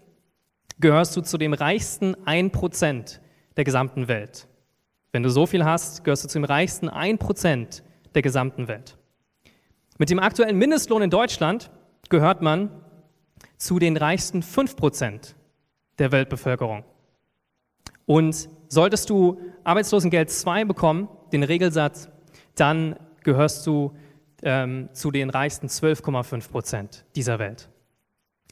[0.80, 3.19] gehörst du zu dem reichsten 1%
[3.56, 4.47] der gesamten Welt.
[5.12, 7.82] Wenn du so viel hast, gehörst du zu dem reichsten 1%
[8.13, 8.97] der gesamten Welt.
[9.97, 11.71] Mit dem aktuellen Mindestlohn in Deutschland
[12.10, 12.69] gehört man
[13.58, 15.34] zu den reichsten 5%
[15.97, 16.84] der Weltbevölkerung.
[18.06, 22.10] Und solltest du Arbeitslosengeld 2 bekommen, den Regelsatz,
[22.56, 23.93] dann gehörst du
[24.43, 27.69] ähm, zu den reichsten 12,5 Prozent dieser Welt.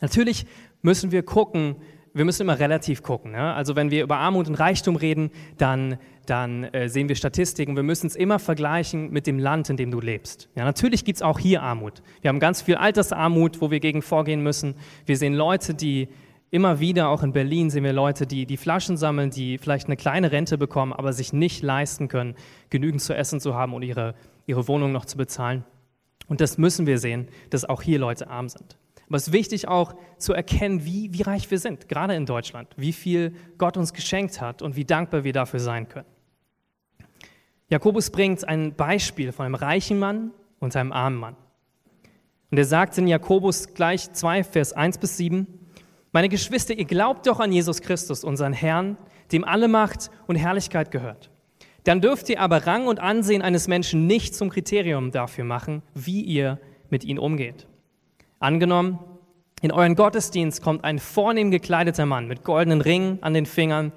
[0.02, 0.46] Natürlich
[0.82, 1.78] müssen wir gucken,
[2.14, 3.32] wir müssen immer relativ gucken.
[3.32, 3.54] Ne?
[3.54, 7.76] Also wenn wir über Armut und Reichtum reden, dann, dann äh, sehen wir Statistiken.
[7.76, 10.50] Wir müssen es immer vergleichen mit dem Land, in dem du lebst.
[10.56, 12.02] Ja, natürlich gibt es auch hier Armut.
[12.22, 14.76] Wir haben ganz viel Altersarmut, wo wir gegen vorgehen müssen.
[15.06, 16.08] Wir sehen Leute, die
[16.52, 19.98] immer wieder, auch in Berlin, sehen wir Leute, die die Flaschen sammeln, die vielleicht eine
[19.98, 22.36] kleine Rente bekommen, aber sich nicht leisten können,
[22.70, 25.64] genügend zu essen zu haben und ihre ihre Wohnung noch zu bezahlen.
[26.28, 28.78] Und das müssen wir sehen, dass auch hier Leute arm sind.
[29.08, 32.70] Aber es ist wichtig auch zu erkennen, wie, wie reich wir sind, gerade in Deutschland,
[32.76, 36.08] wie viel Gott uns geschenkt hat und wie dankbar wir dafür sein können.
[37.70, 41.36] Jakobus bringt ein Beispiel von einem reichen Mann und einem armen Mann.
[42.52, 45.48] Und er sagt in Jakobus gleich 2, Vers 1 bis 7,
[46.12, 48.98] meine Geschwister, ihr glaubt doch an Jesus Christus, unseren Herrn,
[49.32, 51.30] dem alle Macht und Herrlichkeit gehört.
[51.86, 56.22] Dann dürft ihr aber Rang und Ansehen eines Menschen nicht zum Kriterium dafür machen, wie
[56.22, 57.68] ihr mit ihm umgeht.
[58.40, 59.00] Angenommen,
[59.62, 63.92] in euren Gottesdienst kommt ein vornehm gekleideter Mann mit goldenen Ringen an den Fingern,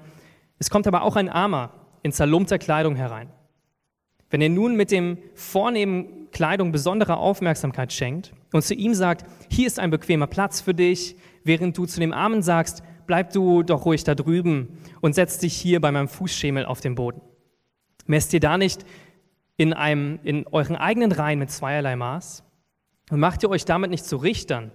[0.61, 1.71] Es kommt aber auch ein Armer
[2.03, 3.29] in zerlumpter Kleidung herein.
[4.29, 9.67] Wenn er nun mit dem vornehmen Kleidung besondere Aufmerksamkeit schenkt und zu ihm sagt, hier
[9.67, 13.85] ist ein bequemer Platz für dich, während du zu dem Armen sagst, bleib du doch
[13.85, 17.21] ruhig da drüben und setz dich hier bei meinem Fußschemel auf den Boden.
[18.09, 18.85] Messt ihr da nicht
[19.55, 22.43] in, einem, in euren eigenen Reihen mit zweierlei Maß?
[23.11, 24.71] Und macht ihr euch damit nicht zu Richtern,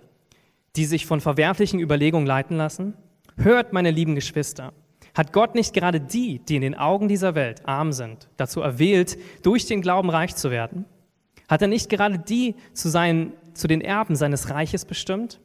[0.76, 2.94] die sich von verwerflichen Überlegungen leiten lassen?
[3.36, 4.72] Hört, meine lieben Geschwister,
[5.16, 9.18] hat Gott nicht gerade die, die in den Augen dieser Welt arm sind, dazu erwählt,
[9.42, 10.84] durch den Glauben reich zu werden?
[11.48, 15.40] Hat er nicht gerade die zu, seinen, zu den Erben seines Reiches bestimmt?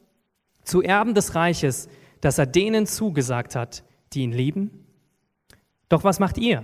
[0.64, 1.90] Zu Erben des Reiches,
[2.22, 4.86] das er denen zugesagt hat, die ihn lieben?
[5.88, 6.64] Doch was macht ihr?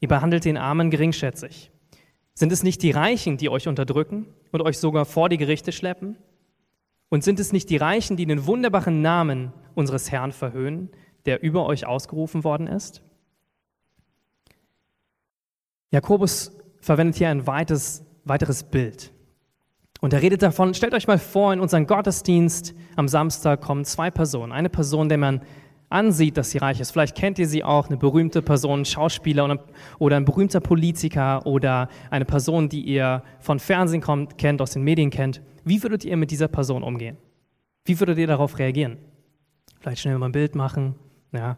[0.00, 1.70] Ihr behandelt den Armen geringschätzig.
[2.34, 6.16] Sind es nicht die Reichen, die euch unterdrücken und euch sogar vor die Gerichte schleppen?
[7.08, 10.90] Und sind es nicht die Reichen, die den wunderbaren Namen unseres Herrn verhöhnen,
[11.24, 13.02] der über euch ausgerufen worden ist?
[15.90, 19.12] Jakobus verwendet hier ein weites, weiteres Bild.
[20.00, 24.10] Und er redet davon, stellt euch mal vor, in unseren Gottesdienst am Samstag kommen zwei
[24.10, 24.52] Personen.
[24.52, 25.40] Eine Person, der man
[25.88, 26.90] ansieht, dass sie reich ist.
[26.90, 29.58] Vielleicht kennt ihr sie auch, eine berühmte Person, Schauspieler
[29.98, 34.82] oder ein berühmter Politiker oder eine Person, die ihr von Fernsehen kommt, kennt, aus den
[34.82, 35.42] Medien kennt.
[35.64, 37.16] Wie würdet ihr mit dieser Person umgehen?
[37.84, 38.98] Wie würdet ihr darauf reagieren?
[39.80, 40.96] Vielleicht schnell mal ein Bild machen,
[41.32, 41.56] ja,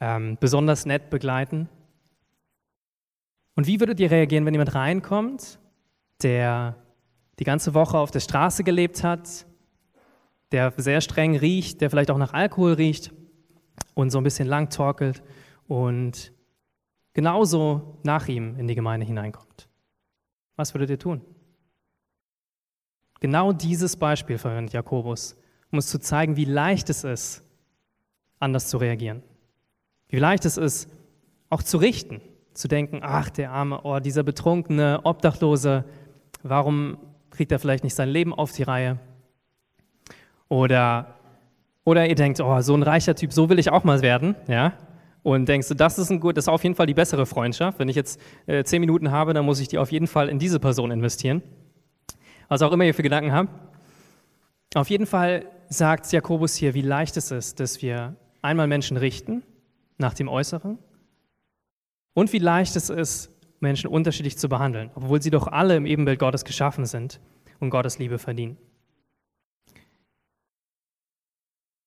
[0.00, 1.68] ähm, besonders nett begleiten.
[3.56, 5.58] Und wie würdet ihr reagieren, wenn jemand reinkommt,
[6.22, 6.76] der
[7.38, 9.46] die ganze Woche auf der Straße gelebt hat,
[10.52, 13.12] der sehr streng riecht, der vielleicht auch nach Alkohol riecht
[13.96, 15.22] und so ein bisschen lang torkelt
[15.66, 16.32] und
[17.14, 19.68] genauso nach ihm in die Gemeinde hineinkommt?
[20.54, 21.22] Was würdet ihr tun?
[23.20, 25.34] Genau dieses Beispiel verwendet Jakobus,
[25.72, 27.42] um uns zu zeigen, wie leicht es ist,
[28.38, 29.22] anders zu reagieren.
[30.08, 30.90] Wie leicht es ist,
[31.48, 32.20] auch zu richten,
[32.52, 35.86] zu denken, ach, der arme, oh, dieser betrunkene Obdachlose,
[36.42, 36.98] warum
[37.30, 38.98] kriegt er vielleicht nicht sein Leben auf die Reihe?
[40.48, 41.15] Oder,
[41.86, 44.72] oder ihr denkt, oh, so ein reicher Typ, so will ich auch mal werden, ja?
[45.22, 47.78] Und denkst du, das ist ein gut, das ist auf jeden Fall die bessere Freundschaft.
[47.78, 50.38] Wenn ich jetzt äh, zehn Minuten habe, dann muss ich die auf jeden Fall in
[50.38, 51.42] diese Person investieren.
[52.48, 53.50] Was auch immer ihr für Gedanken habt.
[54.74, 59.42] Auf jeden Fall sagt Jakobus hier, wie leicht es ist, dass wir einmal Menschen richten
[59.96, 60.78] nach dem Äußeren
[62.14, 66.18] und wie leicht es ist, Menschen unterschiedlich zu behandeln, obwohl sie doch alle im Ebenbild
[66.18, 67.20] Gottes geschaffen sind
[67.58, 68.58] und Gottes Liebe verdienen.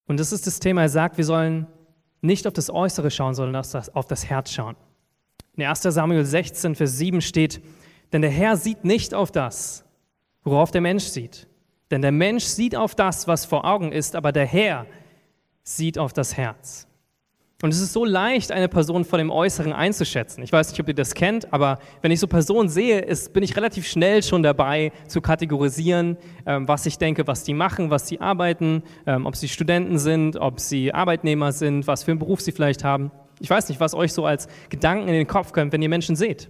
[0.10, 1.68] Und das ist das Thema, er sagt, wir sollen
[2.22, 4.76] nicht auf das Äußere schauen, sondern auf das Herz schauen.
[5.56, 7.62] In 1 Samuel 16, Vers 7 steht,
[8.12, 9.86] denn der Herr sieht nicht auf das,
[10.44, 11.48] worauf der Mensch sieht.
[11.92, 14.88] Denn der Mensch sieht auf das, was vor Augen ist, aber der Herr
[15.62, 16.88] sieht auf das Herz.
[17.62, 20.42] Und es ist so leicht, eine Person von dem Äußeren einzuschätzen.
[20.44, 23.44] Ich weiß nicht, ob ihr das kennt, aber wenn ich so Personen sehe, ist, bin
[23.44, 28.08] ich relativ schnell schon dabei zu kategorisieren, ähm, was ich denke, was die machen, was
[28.08, 32.40] sie arbeiten, ähm, ob sie Studenten sind, ob sie Arbeitnehmer sind, was für einen Beruf
[32.40, 33.12] sie vielleicht haben.
[33.42, 36.16] Ich weiß nicht, was euch so als Gedanken in den Kopf kommt, wenn ihr Menschen
[36.16, 36.48] seht.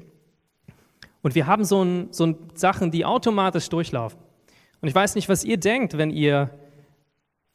[1.24, 4.20] Und wir haben so, ein, so ein Sachen, die automatisch durchlaufen.
[4.80, 6.52] Und ich weiß nicht, was ihr denkt, wenn ihr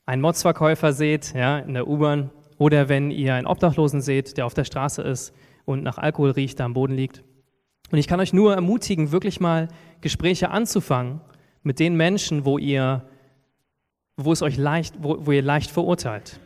[0.07, 4.55] einen Modsverkäufer seht, ja, in der U-Bahn, oder wenn ihr einen Obdachlosen seht, der auf
[4.55, 7.23] der Straße ist und nach Alkohol riecht, da am Boden liegt.
[7.91, 9.69] Und ich kann euch nur ermutigen, wirklich mal
[10.01, 11.21] Gespräche anzufangen
[11.63, 13.05] mit den Menschen, wo ihr,
[14.17, 16.41] wo es euch leicht, wo, wo ihr leicht verurteilt,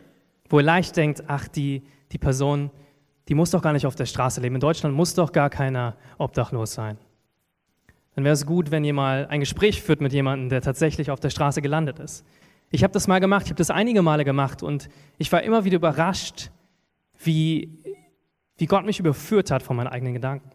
[0.49, 2.71] wo ihr leicht denkt, ach, die, die Person,
[3.27, 4.55] die muss doch gar nicht auf der Straße leben.
[4.55, 6.97] In Deutschland muss doch gar keiner obdachlos sein.
[8.15, 11.19] Dann wäre es gut, wenn ihr mal ein Gespräch führt mit jemandem, der tatsächlich auf
[11.19, 12.25] der Straße gelandet ist.
[12.71, 15.65] Ich habe das mal gemacht, ich habe das einige Male gemacht und ich war immer
[15.65, 16.51] wieder überrascht,
[17.17, 17.79] wie,
[18.57, 20.51] wie Gott mich überführt hat von meinen eigenen Gedanken.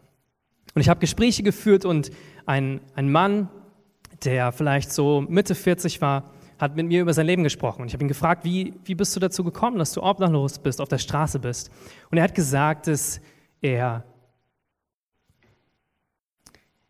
[0.75, 2.11] Und ich habe Gespräche geführt und
[2.47, 3.49] ein, ein Mann,
[4.25, 7.83] der vielleicht so Mitte 40 war, hat mit mir über sein Leben gesprochen.
[7.83, 10.81] Und ich habe ihn gefragt, wie, wie bist du dazu gekommen, dass du obdachlos bist,
[10.81, 11.71] auf der Straße bist?
[12.11, 13.21] Und er hat gesagt, dass
[13.61, 14.05] er,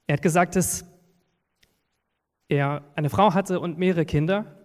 [0.06, 0.84] er hat gesagt, dass
[2.48, 4.63] er eine Frau hatte und mehrere Kinder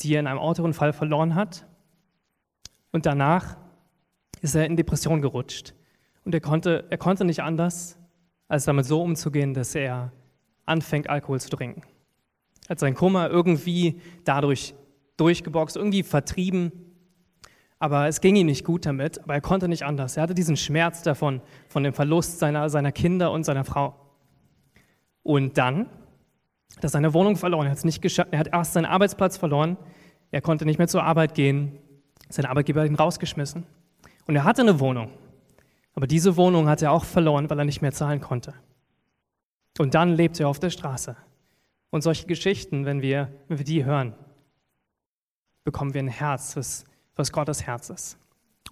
[0.00, 1.66] die er in einem Autounfall verloren hat.
[2.90, 3.56] Und danach
[4.40, 5.74] ist er in Depression gerutscht.
[6.24, 7.98] Und er konnte, er konnte nicht anders,
[8.48, 10.12] als damit so umzugehen, dass er
[10.66, 11.82] anfängt, Alkohol zu trinken.
[12.66, 14.74] Er hat seinen Kummer irgendwie dadurch
[15.16, 16.72] durchgeboxt, irgendwie vertrieben.
[17.78, 20.16] Aber es ging ihm nicht gut damit, aber er konnte nicht anders.
[20.16, 23.94] Er hatte diesen Schmerz davon, von dem Verlust seiner, seiner Kinder und seiner Frau.
[25.22, 25.88] Und dann
[26.82, 27.68] hat er seine Wohnung verloren.
[27.68, 29.76] Er, nicht er hat erst seinen Arbeitsplatz verloren.
[30.32, 31.78] Er konnte nicht mehr zur Arbeit gehen.
[32.28, 33.64] Sein Arbeitgeber hat ihn rausgeschmissen.
[34.26, 35.12] Und er hatte eine Wohnung.
[35.94, 38.54] Aber Aber diese Wohnung hat er auch verloren, weil er nicht mehr zahlen konnte.
[39.78, 41.16] Und dann lebt er auf der Straße.
[41.90, 44.14] Und solche Geschichten, wenn wir, wenn wir die hören,
[45.62, 48.18] bekommen wir ein Herz, was, was Gottes Herz ist.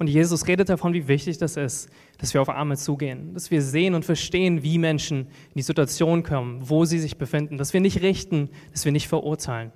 [0.00, 3.60] Und Jesus redet davon, wie wichtig das ist, dass wir auf Arme zugehen, dass wir
[3.60, 7.82] sehen und verstehen, wie Menschen in die Situation kommen, wo sie sich befinden, dass wir
[7.82, 9.72] nicht richten, dass wir nicht verurteilen,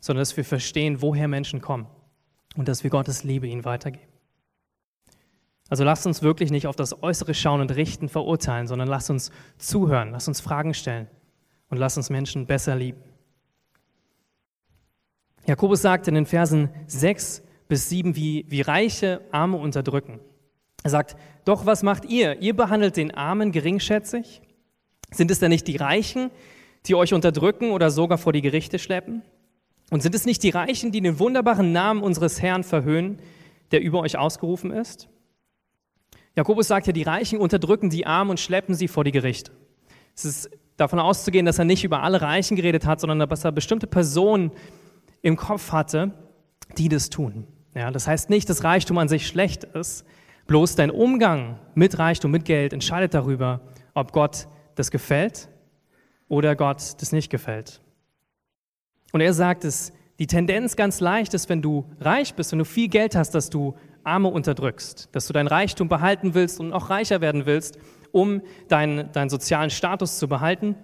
[0.00, 1.86] sondern dass wir verstehen, woher Menschen kommen
[2.56, 4.08] und dass wir Gottes Liebe ihnen weitergeben.
[5.68, 9.30] Also lasst uns wirklich nicht auf das Äußere schauen und richten, verurteilen, sondern lasst uns
[9.58, 11.08] zuhören, lasst uns Fragen stellen
[11.68, 13.02] und lasst uns Menschen besser lieben.
[15.46, 20.20] Jakobus sagt in den Versen 6 bis 7, wie, wie Reiche Arme unterdrücken.
[20.82, 22.40] Er sagt, doch was macht ihr?
[22.40, 24.40] Ihr behandelt den Armen geringschätzig?
[25.10, 26.30] Sind es denn nicht die Reichen,
[26.86, 29.22] die euch unterdrücken oder sogar vor die Gerichte schleppen?
[29.90, 33.20] Und sind es nicht die Reichen, die den wunderbaren Namen unseres Herrn verhöhnen,
[33.70, 35.08] der über euch ausgerufen ist?
[36.36, 39.52] Jakobus sagt ja, die Reichen unterdrücken die Armen und schleppen sie vor die Gerichte.
[40.14, 43.52] Es ist davon auszugehen, dass er nicht über alle Reichen geredet hat, sondern dass er
[43.52, 44.52] bestimmte Personen
[45.22, 46.12] im Kopf hatte,
[46.76, 47.46] die das tun.
[47.78, 50.04] Ja, das heißt nicht, dass Reichtum an sich schlecht ist,
[50.48, 53.60] bloß dein Umgang mit Reichtum, mit Geld entscheidet darüber,
[53.94, 55.48] ob Gott das gefällt
[56.26, 57.80] oder Gott das nicht gefällt.
[59.12, 62.64] Und er sagt es, die Tendenz ganz leicht ist, wenn du reich bist, wenn du
[62.64, 66.90] viel Geld hast, dass du Arme unterdrückst, dass du dein Reichtum behalten willst und auch
[66.90, 67.78] reicher werden willst,
[68.10, 70.74] um deinen, deinen sozialen Status zu behalten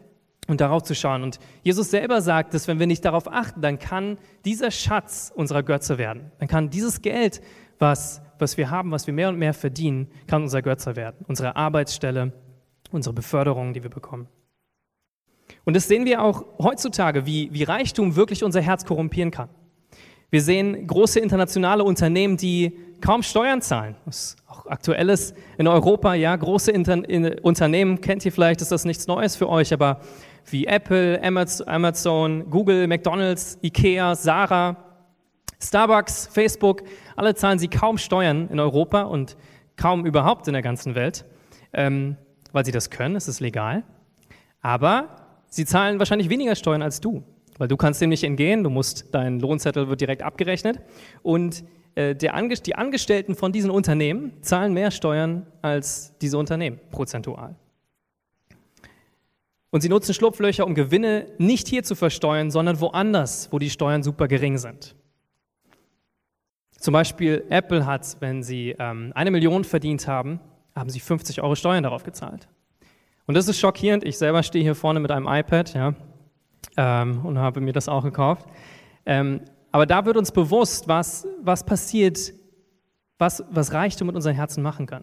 [0.47, 1.23] und darauf zu schauen.
[1.23, 5.63] Und Jesus selber sagt, dass wenn wir nicht darauf achten, dann kann dieser Schatz unserer
[5.63, 6.33] Götze werden.
[6.39, 7.41] Dann kann dieses Geld,
[7.79, 11.25] was, was wir haben, was wir mehr und mehr verdienen, kann unser Götze werden.
[11.27, 12.33] Unsere Arbeitsstelle,
[12.91, 14.29] unsere Beförderung, die wir bekommen.
[15.65, 19.49] Und das sehen wir auch heutzutage, wie, wie Reichtum wirklich unser Herz korrumpieren kann.
[20.31, 23.95] Wir sehen große internationale Unternehmen, die kaum Steuern zahlen.
[24.05, 28.73] Das ist auch aktuelles in Europa, ja, große Inter in Unternehmen, kennt ihr vielleicht, ist
[28.73, 30.01] das nichts Neues für euch, aber
[30.47, 34.77] wie Apple, Amazon, Google, McDonald's, Ikea, Sarah,
[35.61, 36.83] Starbucks, Facebook,
[37.17, 39.37] alle zahlen sie kaum Steuern in Europa und
[39.77, 41.25] kaum überhaupt in der ganzen Welt,
[41.73, 42.17] ähm,
[42.53, 43.83] weil sie das können, es ist legal.
[44.61, 45.17] Aber
[45.49, 47.23] sie zahlen wahrscheinlich weniger Steuern als du,
[47.59, 50.81] weil du kannst dem nicht entgehen, du musst, dein Lohnzettel wird direkt abgerechnet
[51.23, 57.57] und äh, der, die Angestellten von diesen Unternehmen zahlen mehr Steuern als diese Unternehmen prozentual.
[59.75, 64.05] Und sie nutzen Schlupflöcher, um Gewinne nicht hier zu versteuern, sondern woanders, wo die Steuern
[64.05, 64.95] super gering sind.
[66.79, 70.39] Zum Beispiel Apple hat, wenn sie ähm, eine Million verdient haben,
[70.77, 72.49] haben sie 50 Euro Steuern darauf gezahlt.
[73.27, 74.05] Und das ist schockierend.
[74.05, 75.95] Ich selber stehe hier vorne mit einem iPad ja,
[76.77, 78.47] ähm, und habe mir das auch gekauft.
[79.05, 79.41] Ähm,
[79.73, 82.33] aber da wird uns bewusst, was, was passiert,
[83.19, 85.03] was, was Reichtum mit unseren Herzen machen kann.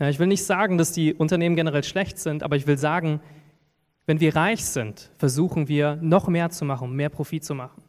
[0.00, 3.20] Ja, ich will nicht sagen, dass die Unternehmen generell schlecht sind, aber ich will sagen,
[4.06, 7.82] wenn wir reich sind, versuchen wir noch mehr zu machen, mehr Profit zu machen.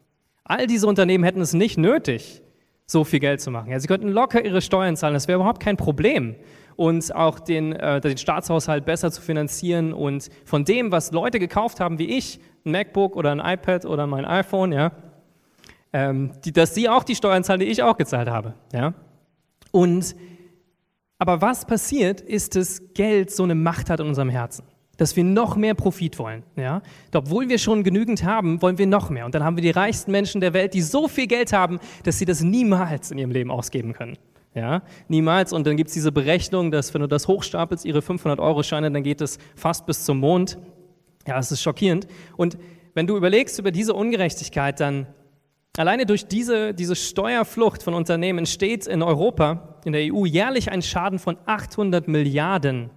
[0.43, 2.41] All diese Unternehmen hätten es nicht nötig,
[2.85, 3.71] so viel Geld zu machen.
[3.71, 6.35] Ja, sie könnten locker ihre Steuern zahlen, das wäre überhaupt kein Problem.
[6.75, 11.79] Und auch den, äh, den Staatshaushalt besser zu finanzieren und von dem, was Leute gekauft
[11.79, 14.91] haben, wie ich, ein MacBook oder ein iPad oder mein iPhone, ja,
[15.93, 18.55] ähm, die, dass sie auch die Steuern zahlen, die ich auch gezahlt habe.
[18.73, 18.93] Ja.
[19.71, 20.15] Und,
[21.19, 24.63] aber was passiert, ist, dass Geld so eine Macht hat in unserem Herzen
[25.03, 26.43] dass wir noch mehr Profit wollen.
[26.55, 26.81] Ja?
[27.13, 29.25] Obwohl wir schon genügend haben, wollen wir noch mehr.
[29.25, 32.19] Und dann haben wir die reichsten Menschen der Welt, die so viel Geld haben, dass
[32.19, 34.17] sie das niemals in ihrem Leben ausgeben können.
[34.55, 34.81] Ja?
[35.09, 35.51] Niemals.
[35.51, 39.19] Und dann gibt es diese Berechnung, dass wenn du das hochstapelst, ihre 500-Euro-Scheine, dann geht
[39.19, 40.57] es fast bis zum Mond.
[41.27, 42.07] Ja, das ist schockierend.
[42.37, 42.57] Und
[42.93, 45.07] wenn du überlegst über diese Ungerechtigkeit, dann
[45.75, 50.81] alleine durch diese, diese Steuerflucht von Unternehmen entsteht in Europa, in der EU, jährlich ein
[50.81, 52.89] Schaden von 800 Milliarden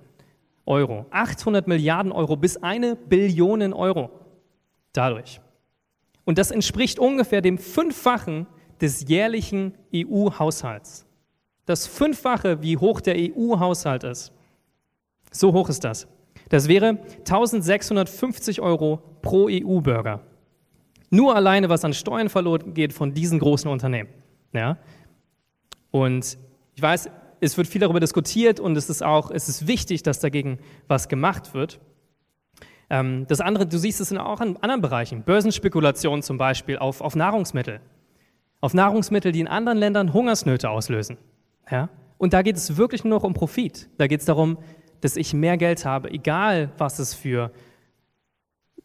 [0.66, 1.07] Euro.
[1.11, 4.11] 800 Milliarden Euro bis eine Billion Euro
[4.92, 5.40] dadurch.
[6.24, 8.46] Und das entspricht ungefähr dem Fünffachen
[8.81, 11.07] des jährlichen EU-Haushalts.
[11.64, 14.33] Das Fünffache, wie hoch der EU-Haushalt ist.
[15.31, 16.07] So hoch ist das.
[16.48, 20.20] Das wäre 1650 Euro pro EU-Bürger.
[21.11, 24.11] Nur alleine, was an Steuern verloren geht von diesen großen Unternehmen.
[24.52, 24.79] Ja?
[25.90, 26.38] Und
[26.74, 30.20] ich weiß, es wird viel darüber diskutiert und es ist auch, es ist wichtig, dass
[30.20, 31.81] dagegen was gemacht wird.
[32.88, 37.16] Ähm, das andere, du siehst es auch in anderen Bereichen, Börsenspekulation zum Beispiel auf, auf
[37.16, 37.81] Nahrungsmittel.
[38.61, 41.18] Auf Nahrungsmittel, die in anderen Ländern Hungersnöte auslösen.
[41.70, 41.88] Ja?
[42.18, 43.88] Und da geht es wirklich nur noch um Profit.
[43.99, 44.59] Da geht es darum,
[45.01, 47.51] dass ich mehr Geld habe, egal was es für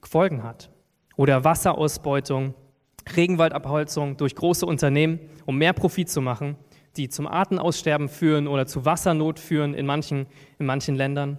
[0.03, 0.69] Folgen hat.
[1.15, 2.53] Oder Wasserausbeutung,
[3.15, 6.57] Regenwaldabholzung durch große Unternehmen, um mehr Profit zu machen
[6.97, 10.27] die zum Artenaussterben führen oder zu Wassernot führen in manchen,
[10.60, 11.38] in manchen Ländern.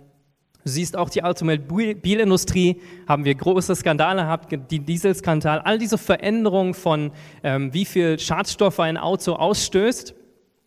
[0.65, 6.75] Du siehst auch die Automobilindustrie, haben wir große Skandale gehabt, die Dieselskandal, all diese Veränderungen
[6.75, 7.11] von
[7.43, 10.15] ähm, wie viel Schadstoffe ein Auto ausstößt.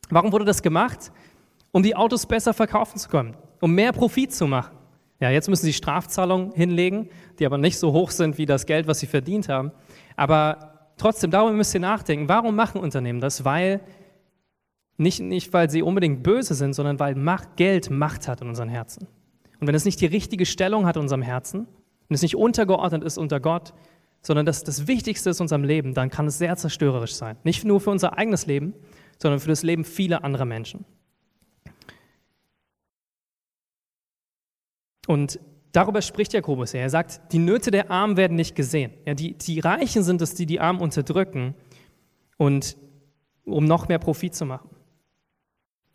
[0.09, 1.11] Warum wurde das gemacht?
[1.71, 4.75] Um die Autos besser verkaufen zu können, um mehr Profit zu machen.
[5.21, 8.87] Ja, jetzt müssen sie Strafzahlungen hinlegen, die aber nicht so hoch sind wie das Geld,
[8.87, 9.71] was sie verdient haben.
[10.17, 12.27] Aber trotzdem, darüber müsst ihr nachdenken.
[12.27, 13.45] Warum machen Unternehmen das?
[13.45, 13.79] Weil
[14.97, 18.69] nicht, nicht weil sie unbedingt böse sind, sondern weil Macht, Geld Macht hat in unseren
[18.69, 19.07] Herzen.
[19.59, 21.67] Und wenn es nicht die richtige Stellung hat in unserem Herzen,
[22.07, 23.73] wenn es nicht untergeordnet ist unter Gott,
[24.21, 27.37] sondern das das Wichtigste ist in unserem Leben, dann kann es sehr zerstörerisch sein.
[27.43, 28.73] Nicht nur für unser eigenes Leben,
[29.17, 30.85] sondern für das Leben vieler anderer Menschen.
[35.07, 35.39] Und
[35.71, 36.81] darüber spricht Jakobus ja.
[36.81, 38.93] Er sagt, die Nöte der Armen werden nicht gesehen.
[39.05, 41.53] Ja, die, die Reichen sind es, die die Armen unterdrücken,
[42.37, 42.77] und,
[43.45, 44.69] um noch mehr Profit zu machen.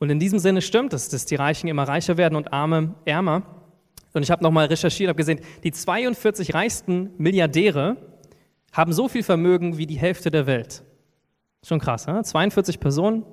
[0.00, 3.42] Und in diesem Sinne stimmt es, dass die Reichen immer reicher werden und Arme ärmer.
[4.14, 7.96] Und ich habe nochmal recherchiert, habe gesehen, die 42 reichsten Milliardäre
[8.72, 10.82] haben so viel Vermögen wie die Hälfte der Welt.
[11.62, 12.22] Schon krass, ne?
[12.22, 13.24] 42 Personen,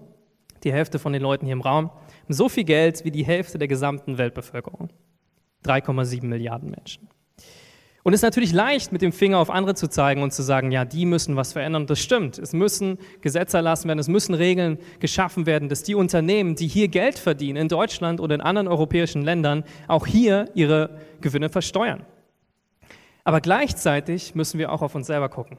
[0.63, 3.57] die Hälfte von den Leuten hier im Raum, haben so viel Geld wie die Hälfte
[3.57, 4.89] der gesamten Weltbevölkerung.
[5.65, 7.07] 3,7 Milliarden Menschen.
[8.07, 10.71] Und es ist natürlich leicht, mit dem Finger auf andere zu zeigen und zu sagen,
[10.71, 11.87] ja, die müssen was verändern.
[11.87, 12.39] Das stimmt.
[12.39, 16.87] Es müssen Gesetze erlassen werden, es müssen Regeln geschaffen werden, dass die Unternehmen, die hier
[16.87, 22.05] Geld verdienen, in Deutschland oder in anderen europäischen Ländern, auch hier ihre Gewinne versteuern.
[23.25, 25.57] Aber gleichzeitig müssen wir auch auf uns selber gucken.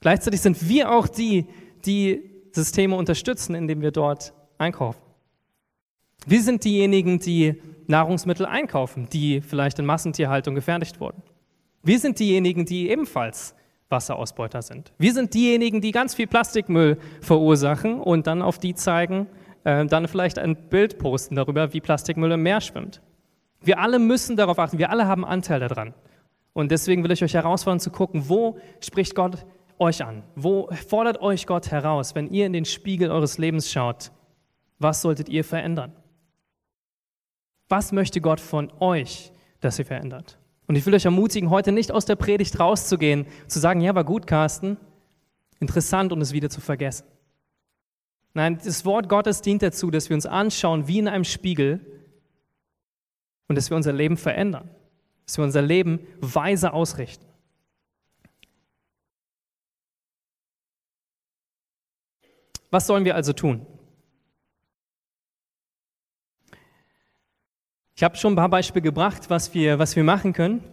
[0.00, 1.48] Gleichzeitig sind wir auch die,
[1.84, 5.02] die Systeme unterstützen, indem wir dort einkaufen.
[6.24, 11.20] Wir sind diejenigen, die Nahrungsmittel einkaufen, die vielleicht in Massentierhaltung gefertigt wurden.
[11.84, 13.54] Wir sind diejenigen, die ebenfalls
[13.90, 14.92] Wasserausbeuter sind.
[14.98, 19.26] Wir sind diejenigen, die ganz viel Plastikmüll verursachen und dann auf die zeigen,
[19.64, 23.02] äh, dann vielleicht ein Bild posten darüber, wie Plastikmüll im Meer schwimmt.
[23.60, 25.94] Wir alle müssen darauf achten, wir alle haben Anteil daran.
[26.54, 29.44] Und deswegen will ich euch herausfordern zu gucken, wo spricht Gott
[29.78, 30.22] euch an?
[30.36, 34.10] Wo fordert euch Gott heraus, wenn ihr in den Spiegel eures Lebens schaut?
[34.78, 35.92] Was solltet ihr verändern?
[37.68, 40.38] Was möchte Gott von euch, dass ihr verändert?
[40.66, 44.04] Und ich will euch ermutigen, heute nicht aus der Predigt rauszugehen, zu sagen, ja, war
[44.04, 44.78] gut, Carsten,
[45.60, 47.06] interessant und es wieder zu vergessen.
[48.32, 51.80] Nein, das Wort Gottes dient dazu, dass wir uns anschauen wie in einem Spiegel
[53.46, 54.68] und dass wir unser Leben verändern,
[55.26, 57.24] dass wir unser Leben weise ausrichten.
[62.70, 63.64] Was sollen wir also tun?
[67.96, 70.64] Ich habe schon ein paar Beispiele gebracht, was wir, was wir machen können,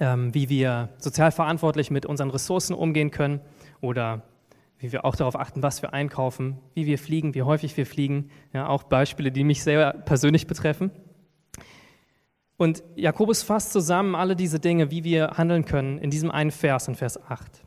[0.00, 3.40] ähm, wie wir sozial verantwortlich mit unseren Ressourcen umgehen können
[3.80, 4.22] oder
[4.80, 8.30] wie wir auch darauf achten, was wir einkaufen, wie wir fliegen, wie häufig wir fliegen.
[8.52, 10.90] Ja, auch Beispiele, die mich sehr persönlich betreffen.
[12.56, 16.88] Und Jakobus fasst zusammen alle diese Dinge, wie wir handeln können, in diesem einen Vers,
[16.88, 17.62] in Vers 8.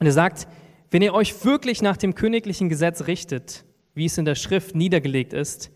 [0.00, 0.48] Und er sagt,
[0.90, 5.32] wenn ihr euch wirklich nach dem königlichen Gesetz richtet, wie es in der Schrift niedergelegt
[5.32, 5.70] ist,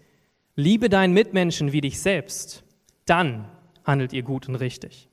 [0.58, 2.64] Liebe deinen Mitmenschen wie dich selbst,
[3.04, 3.48] dann
[3.84, 5.08] handelt ihr gut und richtig.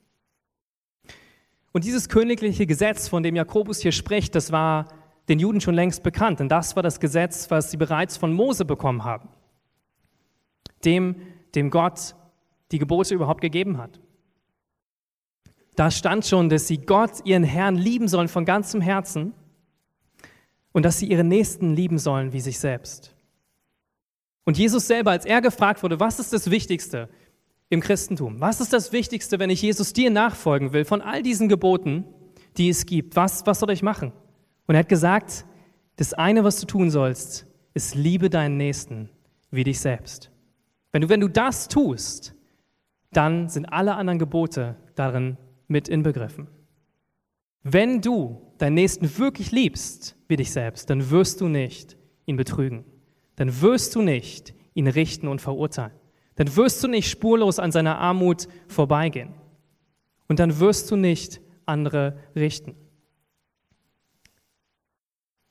[1.71, 4.87] Und dieses königliche Gesetz, von dem Jakobus hier spricht, das war
[5.29, 8.65] den Juden schon längst bekannt, denn das war das Gesetz, was sie bereits von Mose
[8.65, 9.29] bekommen haben,
[10.83, 11.15] dem,
[11.53, 12.15] dem Gott
[12.71, 13.99] die Gebote überhaupt gegeben hat.
[15.75, 19.35] Da stand schon, dass sie Gott, ihren Herrn, lieben sollen von ganzem Herzen
[20.71, 23.14] und dass sie ihren Nächsten lieben sollen wie sich selbst.
[24.45, 27.09] Und Jesus selber, als er gefragt wurde, was ist das Wichtigste
[27.69, 28.39] im Christentum?
[28.39, 32.05] Was ist das Wichtigste, wenn ich Jesus dir nachfolgen will, von all diesen Geboten,
[32.55, 33.15] die es gibt?
[33.15, 34.13] Was, was soll ich machen?
[34.67, 35.45] Und er hat gesagt,
[35.97, 39.09] das eine, was du tun sollst, ist liebe deinen Nächsten
[39.49, 40.31] wie dich selbst.
[40.91, 42.35] Wenn du, wenn du das tust,
[43.11, 46.47] dann sind alle anderen Gebote darin mit inbegriffen.
[47.63, 52.85] Wenn du deinen Nächsten wirklich liebst wie dich selbst, dann wirst du nicht ihn betrügen
[53.35, 55.91] dann wirst du nicht ihn richten und verurteilen.
[56.35, 59.33] Dann wirst du nicht spurlos an seiner Armut vorbeigehen.
[60.27, 62.75] Und dann wirst du nicht andere richten.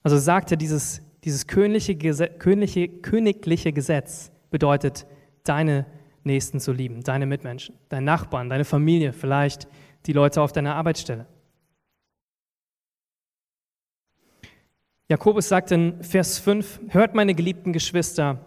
[0.03, 1.97] Also sagt er, dieses, dieses königliche,
[2.29, 5.07] königliche, königliche Gesetz bedeutet,
[5.45, 5.87] deine
[6.23, 9.69] Nächsten zu lieben, deine Mitmenschen, deinen Nachbarn, deine Familie, vielleicht
[10.07, 11.27] die Leute auf deiner Arbeitsstelle.
[15.15, 18.45] Jakobus sagt in Vers 5, hört meine geliebten Geschwister,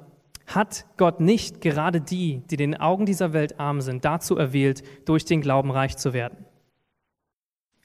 [0.47, 5.24] hat Gott nicht gerade die, die den Augen dieser Welt arm sind, dazu erwählt, durch
[5.24, 6.45] den Glauben reich zu werden?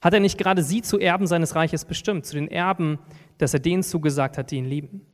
[0.01, 2.99] Hat er nicht gerade sie zu Erben seines Reiches bestimmt, zu den Erben,
[3.39, 5.07] dass er denen zugesagt hat, die ihn lieben?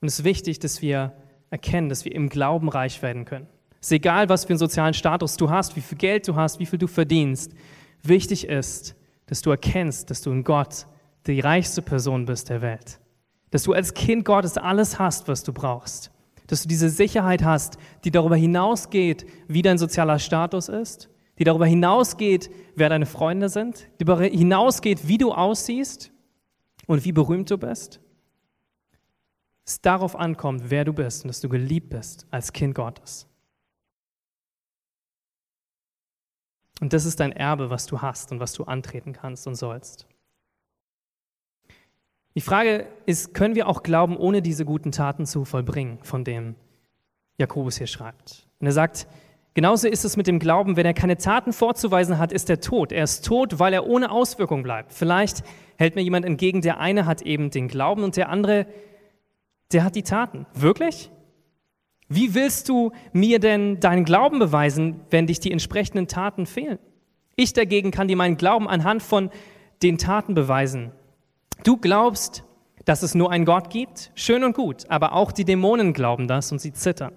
[0.00, 1.12] Und es ist wichtig, dass wir
[1.50, 3.48] erkennen, dass wir im Glauben reich werden können.
[3.80, 6.60] Es ist egal, was für einen sozialen Status du hast, wie viel Geld du hast,
[6.60, 7.54] wie viel du verdienst.
[8.04, 8.94] Wichtig ist,
[9.26, 10.86] dass du erkennst, dass du in Gott
[11.26, 13.00] die reichste Person bist der Welt.
[13.50, 16.10] Dass du als Kind Gottes alles hast, was du brauchst.
[16.46, 21.66] Dass du diese Sicherheit hast, die darüber hinausgeht, wie dein sozialer Status ist, die darüber
[21.66, 26.12] hinausgeht, wer deine Freunde sind, die darüber hinausgeht, wie du aussiehst
[26.86, 28.00] und wie berühmt du bist.
[29.64, 33.26] Es darauf ankommt, wer du bist und dass du geliebt bist als Kind Gottes.
[36.80, 40.06] Und das ist dein Erbe, was du hast und was du antreten kannst und sollst.
[42.40, 46.54] Die Frage ist, können wir auch glauben, ohne diese guten Taten zu vollbringen, von dem
[47.36, 48.48] Jakobus hier schreibt?
[48.60, 49.06] Und er sagt,
[49.52, 52.92] genauso ist es mit dem Glauben, wenn er keine Taten vorzuweisen hat, ist er tot.
[52.92, 54.94] Er ist tot, weil er ohne Auswirkung bleibt.
[54.94, 55.44] Vielleicht
[55.76, 58.66] hält mir jemand entgegen, der eine hat eben den Glauben und der andere,
[59.72, 60.46] der hat die Taten.
[60.54, 61.10] Wirklich?
[62.08, 66.78] Wie willst du mir denn deinen Glauben beweisen, wenn dich die entsprechenden Taten fehlen?
[67.36, 69.28] Ich dagegen kann dir meinen Glauben anhand von
[69.82, 70.92] den Taten beweisen.
[71.64, 72.44] Du glaubst,
[72.84, 74.10] dass es nur einen Gott gibt?
[74.14, 77.12] Schön und gut, aber auch die Dämonen glauben das und sie zittern.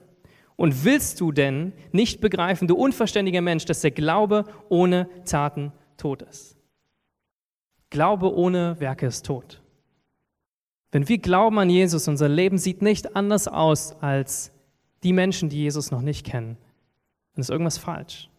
[0.55, 6.21] Und willst du denn nicht begreifen, du unverständiger Mensch, dass der Glaube ohne Taten tot
[6.21, 6.57] ist?
[7.89, 9.61] Glaube ohne Werke ist tot.
[10.91, 14.51] Wenn wir glauben an Jesus, unser Leben sieht nicht anders aus als
[15.01, 16.57] die Menschen, die Jesus noch nicht kennen,
[17.33, 18.29] dann ist irgendwas falsch.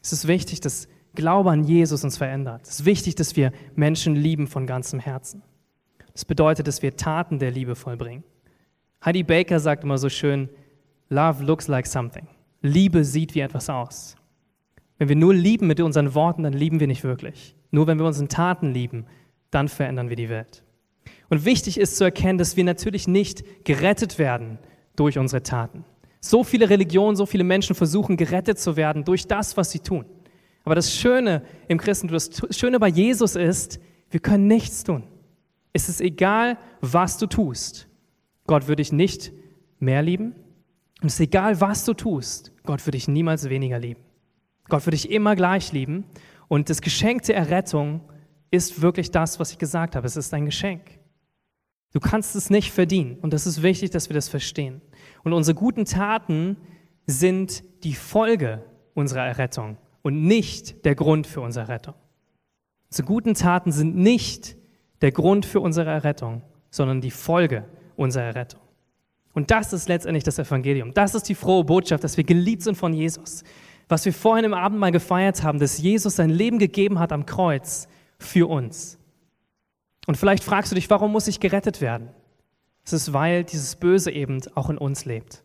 [0.00, 2.62] Es ist wichtig, dass Glaube an Jesus uns verändert.
[2.64, 5.42] Es ist wichtig, dass wir Menschen lieben von ganzem Herzen.
[6.12, 8.24] Das bedeutet, dass wir Taten der Liebe vollbringen.
[9.04, 10.48] Heidi Baker sagt immer so schön,
[11.08, 12.26] Love looks like something.
[12.62, 14.16] Liebe sieht wie etwas aus.
[14.98, 17.54] Wenn wir nur lieben mit unseren Worten, dann lieben wir nicht wirklich.
[17.70, 19.06] Nur wenn wir unseren Taten lieben,
[19.50, 20.62] dann verändern wir die Welt.
[21.28, 24.58] Und wichtig ist zu erkennen, dass wir natürlich nicht gerettet werden
[24.96, 25.84] durch unsere Taten.
[26.20, 30.06] So viele Religionen, so viele Menschen versuchen gerettet zu werden durch das, was sie tun.
[30.64, 33.78] Aber das Schöne im Christentum, das Schöne bei Jesus ist,
[34.10, 35.04] wir können nichts tun.
[35.72, 37.88] Es ist egal, was du tust.
[38.46, 39.32] Gott würde dich nicht
[39.78, 40.34] mehr lieben.
[41.02, 42.52] Und es ist egal, was du tust.
[42.64, 44.00] Gott würde dich niemals weniger lieben.
[44.68, 46.04] Gott würde dich immer gleich lieben.
[46.48, 48.00] Und das Geschenk der Errettung
[48.50, 50.06] ist wirklich das, was ich gesagt habe.
[50.06, 50.98] Es ist ein Geschenk.
[51.92, 53.18] Du kannst es nicht verdienen.
[53.20, 54.80] Und das ist wichtig, dass wir das verstehen.
[55.24, 56.56] Und unsere guten Taten
[57.06, 61.94] sind die Folge unserer Errettung und nicht der Grund für unsere Rettung.
[62.90, 64.56] Unsere guten Taten sind nicht
[65.00, 67.64] der Grund für unsere Errettung, sondern die Folge
[67.96, 68.60] unserer Errettung.
[69.32, 70.92] Und das ist letztendlich das Evangelium.
[70.92, 73.44] Das ist die frohe Botschaft, dass wir geliebt sind von Jesus.
[73.88, 77.26] Was wir vorhin im Abend mal gefeiert haben, dass Jesus sein Leben gegeben hat am
[77.26, 77.88] Kreuz
[78.18, 78.98] für uns.
[80.06, 82.10] Und vielleicht fragst du dich, warum muss ich gerettet werden?
[82.84, 85.42] Es ist, weil dieses Böse eben auch in uns lebt.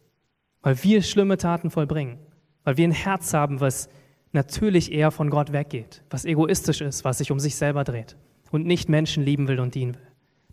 [0.61, 2.19] Weil wir schlimme Taten vollbringen.
[2.65, 3.87] Weil wir ein Herz haben, was
[4.31, 8.15] natürlich eher von Gott weggeht, was egoistisch ist, was sich um sich selber dreht
[8.51, 10.07] und nicht Menschen lieben will und dienen will.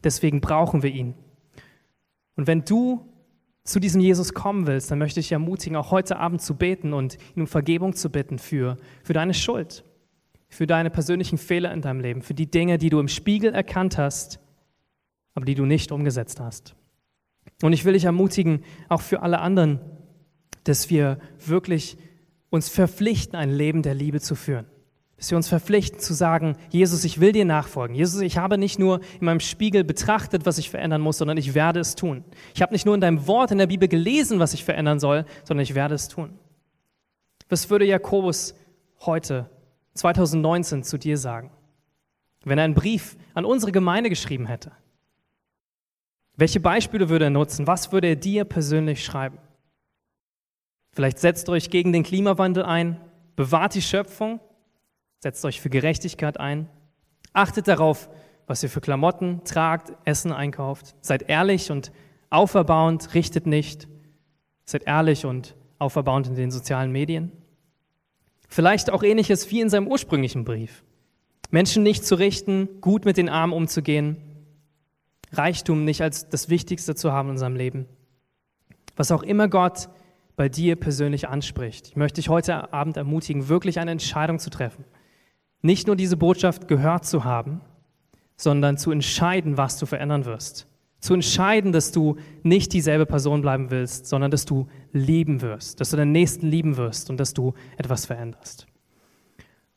[0.05, 1.15] Deswegen brauchen wir ihn.
[2.37, 3.07] Und wenn du
[3.65, 6.93] zu diesem Jesus kommen willst, dann möchte ich dich ermutigen, auch heute Abend zu beten
[6.93, 9.85] und ihn um Vergebung zu bitten für, für deine Schuld,
[10.49, 13.99] für deine persönlichen Fehler in deinem Leben, für die Dinge, die du im Spiegel erkannt
[13.99, 14.39] hast,
[15.35, 16.77] aber die du nicht umgesetzt hast.
[17.63, 19.81] Und ich will dich ermutigen, auch für alle anderen,
[20.65, 21.97] dass wir wirklich
[22.51, 24.67] uns verpflichten, ein Leben der Liebe zu führen.
[25.17, 27.97] Dass wir uns verpflichten zu sagen, Jesus, ich will dir nachfolgen.
[27.97, 31.55] Jesus, ich habe nicht nur in meinem Spiegel betrachtet, was ich verändern muss, sondern ich
[31.55, 32.23] werde es tun.
[32.55, 35.25] Ich habe nicht nur in deinem Wort in der Bibel gelesen, was ich verändern soll,
[35.45, 36.39] sondern ich werde es tun.
[37.49, 38.55] Was würde Jakobus
[39.01, 39.49] heute,
[39.95, 41.51] 2019, zu dir sagen,
[42.45, 44.73] wenn er einen Brief an unsere Gemeinde geschrieben hätte?
[46.37, 47.67] Welche Beispiele würde er nutzen?
[47.67, 49.39] Was würde er dir persönlich schreiben?
[50.97, 52.99] Vielleicht setzt euch gegen den Klimawandel ein,
[53.37, 54.41] bewahrt die Schöpfung,
[55.21, 56.71] setzt euch für Gerechtigkeit ein,
[57.35, 58.09] achtet darauf,
[58.47, 61.93] was ihr für Klamotten tragt, Essen einkauft, seid ehrlich und
[62.31, 63.89] auferbauend, richtet nicht,
[64.65, 67.31] seid ehrlich und auferbauend in den sozialen Medien.
[68.49, 70.83] Vielleicht auch ähnliches wie in seinem ursprünglichen Brief.
[71.51, 74.17] Menschen nicht zu richten, gut mit den Armen umzugehen,
[75.31, 77.85] Reichtum nicht als das Wichtigste zu haben in unserem Leben.
[78.97, 79.91] Was auch immer Gott
[80.37, 81.89] bei dir persönlich anspricht.
[81.89, 84.85] Ich möchte dich heute Abend ermutigen, wirklich eine Entscheidung zu treffen.
[85.63, 87.63] Nicht nur diese Botschaft gehört zu haben,
[88.37, 90.69] sondern zu entscheiden, was du verändern wirst.
[91.01, 95.91] Zu entscheiden, dass du nicht dieselbe Person bleiben willst, sondern dass du lieben wirst, dass
[95.91, 98.67] du deinen Nächsten lieben wirst und dass du etwas veränderst.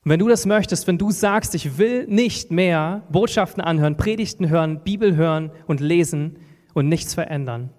[0.04, 4.50] Und wenn du das möchtest, wenn du sagst, ich will nicht mehr Botschaften anhören, Predigten
[4.50, 6.38] hören, Bibel hören und lesen,
[6.74, 7.72] und nichts verändern,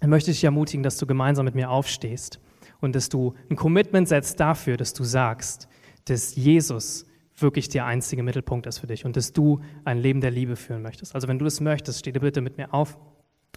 [0.00, 2.40] dann möchte ich dich ermutigen, dass du gemeinsam mit mir aufstehst
[2.80, 5.68] und dass du ein Commitment setzt dafür, dass du sagst,
[6.04, 10.30] dass Jesus wirklich der einzige Mittelpunkt ist für dich und dass du ein Leben der
[10.30, 11.14] Liebe führen möchtest.
[11.14, 12.98] Also wenn du das möchtest, steh dir bitte mit mir auf,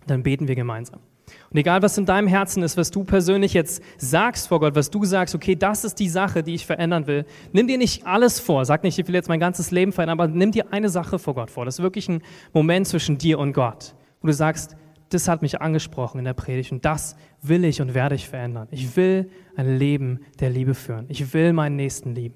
[0.07, 1.01] dann beten wir gemeinsam.
[1.49, 4.89] Und egal, was in deinem Herzen ist, was du persönlich jetzt sagst vor Gott, was
[4.89, 8.39] du sagst, okay, das ist die Sache, die ich verändern will, nimm dir nicht alles
[8.39, 8.63] vor.
[8.63, 11.35] Sag nicht, ich will jetzt mein ganzes Leben verändern, aber nimm dir eine Sache vor
[11.35, 11.65] Gott vor.
[11.65, 12.21] Das ist wirklich ein
[12.53, 14.77] Moment zwischen dir und Gott, wo du sagst,
[15.09, 18.67] das hat mich angesprochen in der Predigt und das will ich und werde ich verändern.
[18.71, 21.05] Ich will ein Leben der Liebe führen.
[21.09, 22.35] Ich will meinen Nächsten lieben.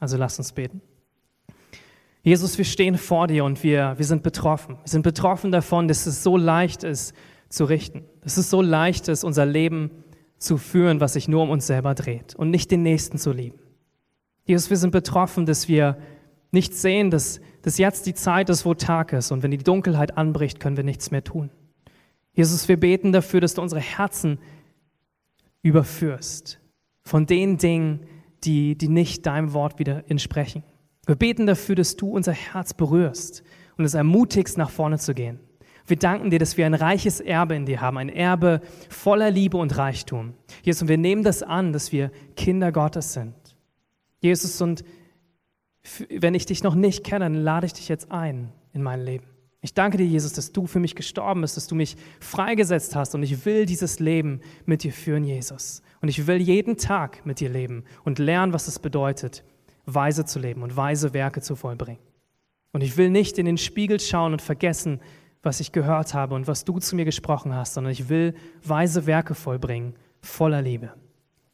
[0.00, 0.80] Also lass uns beten.
[2.22, 4.76] Jesus, wir stehen vor dir und wir, wir sind betroffen.
[4.82, 7.14] Wir sind betroffen davon, dass es so leicht ist
[7.48, 8.04] zu richten.
[8.20, 9.90] Dass es so leicht ist, unser Leben
[10.38, 13.58] zu führen, was sich nur um uns selber dreht und nicht den Nächsten zu lieben.
[14.44, 15.98] Jesus, wir sind betroffen, dass wir
[16.50, 20.16] nicht sehen, dass, dass jetzt die Zeit ist, wo Tag ist und wenn die Dunkelheit
[20.16, 21.50] anbricht, können wir nichts mehr tun.
[22.38, 24.38] Jesus, wir beten dafür, dass du unsere Herzen
[25.62, 26.60] überführst
[27.02, 28.06] von den Dingen,
[28.44, 30.62] die, die nicht deinem Wort wieder entsprechen.
[31.04, 33.42] Wir beten dafür, dass du unser Herz berührst
[33.76, 35.40] und es ermutigst, nach vorne zu gehen.
[35.84, 39.56] Wir danken dir, dass wir ein reiches Erbe in dir haben, ein Erbe voller Liebe
[39.56, 40.34] und Reichtum.
[40.62, 43.34] Jesus, und wir nehmen das an, dass wir Kinder Gottes sind.
[44.20, 44.84] Jesus, und
[46.08, 49.26] wenn ich dich noch nicht kenne, dann lade ich dich jetzt ein in mein Leben.
[49.60, 53.14] Ich danke dir, Jesus, dass du für mich gestorben bist, dass du mich freigesetzt hast
[53.14, 55.82] und ich will dieses Leben mit dir führen, Jesus.
[56.00, 59.42] Und ich will jeden Tag mit dir leben und lernen, was es bedeutet,
[59.84, 62.00] weise zu leben und weise Werke zu vollbringen.
[62.72, 65.00] Und ich will nicht in den Spiegel schauen und vergessen,
[65.42, 69.06] was ich gehört habe und was du zu mir gesprochen hast, sondern ich will weise
[69.06, 70.92] Werke vollbringen, voller Liebe.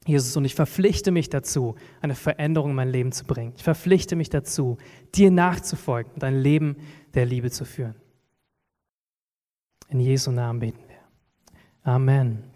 [0.06, 3.54] Jesus, und ich verpflichte mich dazu, eine Veränderung in mein Leben zu bringen.
[3.56, 4.76] Ich verpflichte mich dazu,
[5.14, 6.76] dir nachzufolgen und ein Leben
[7.14, 7.94] der Liebe zu führen.
[9.88, 10.98] In Jesu Namen beten wir.
[11.82, 12.53] Amen.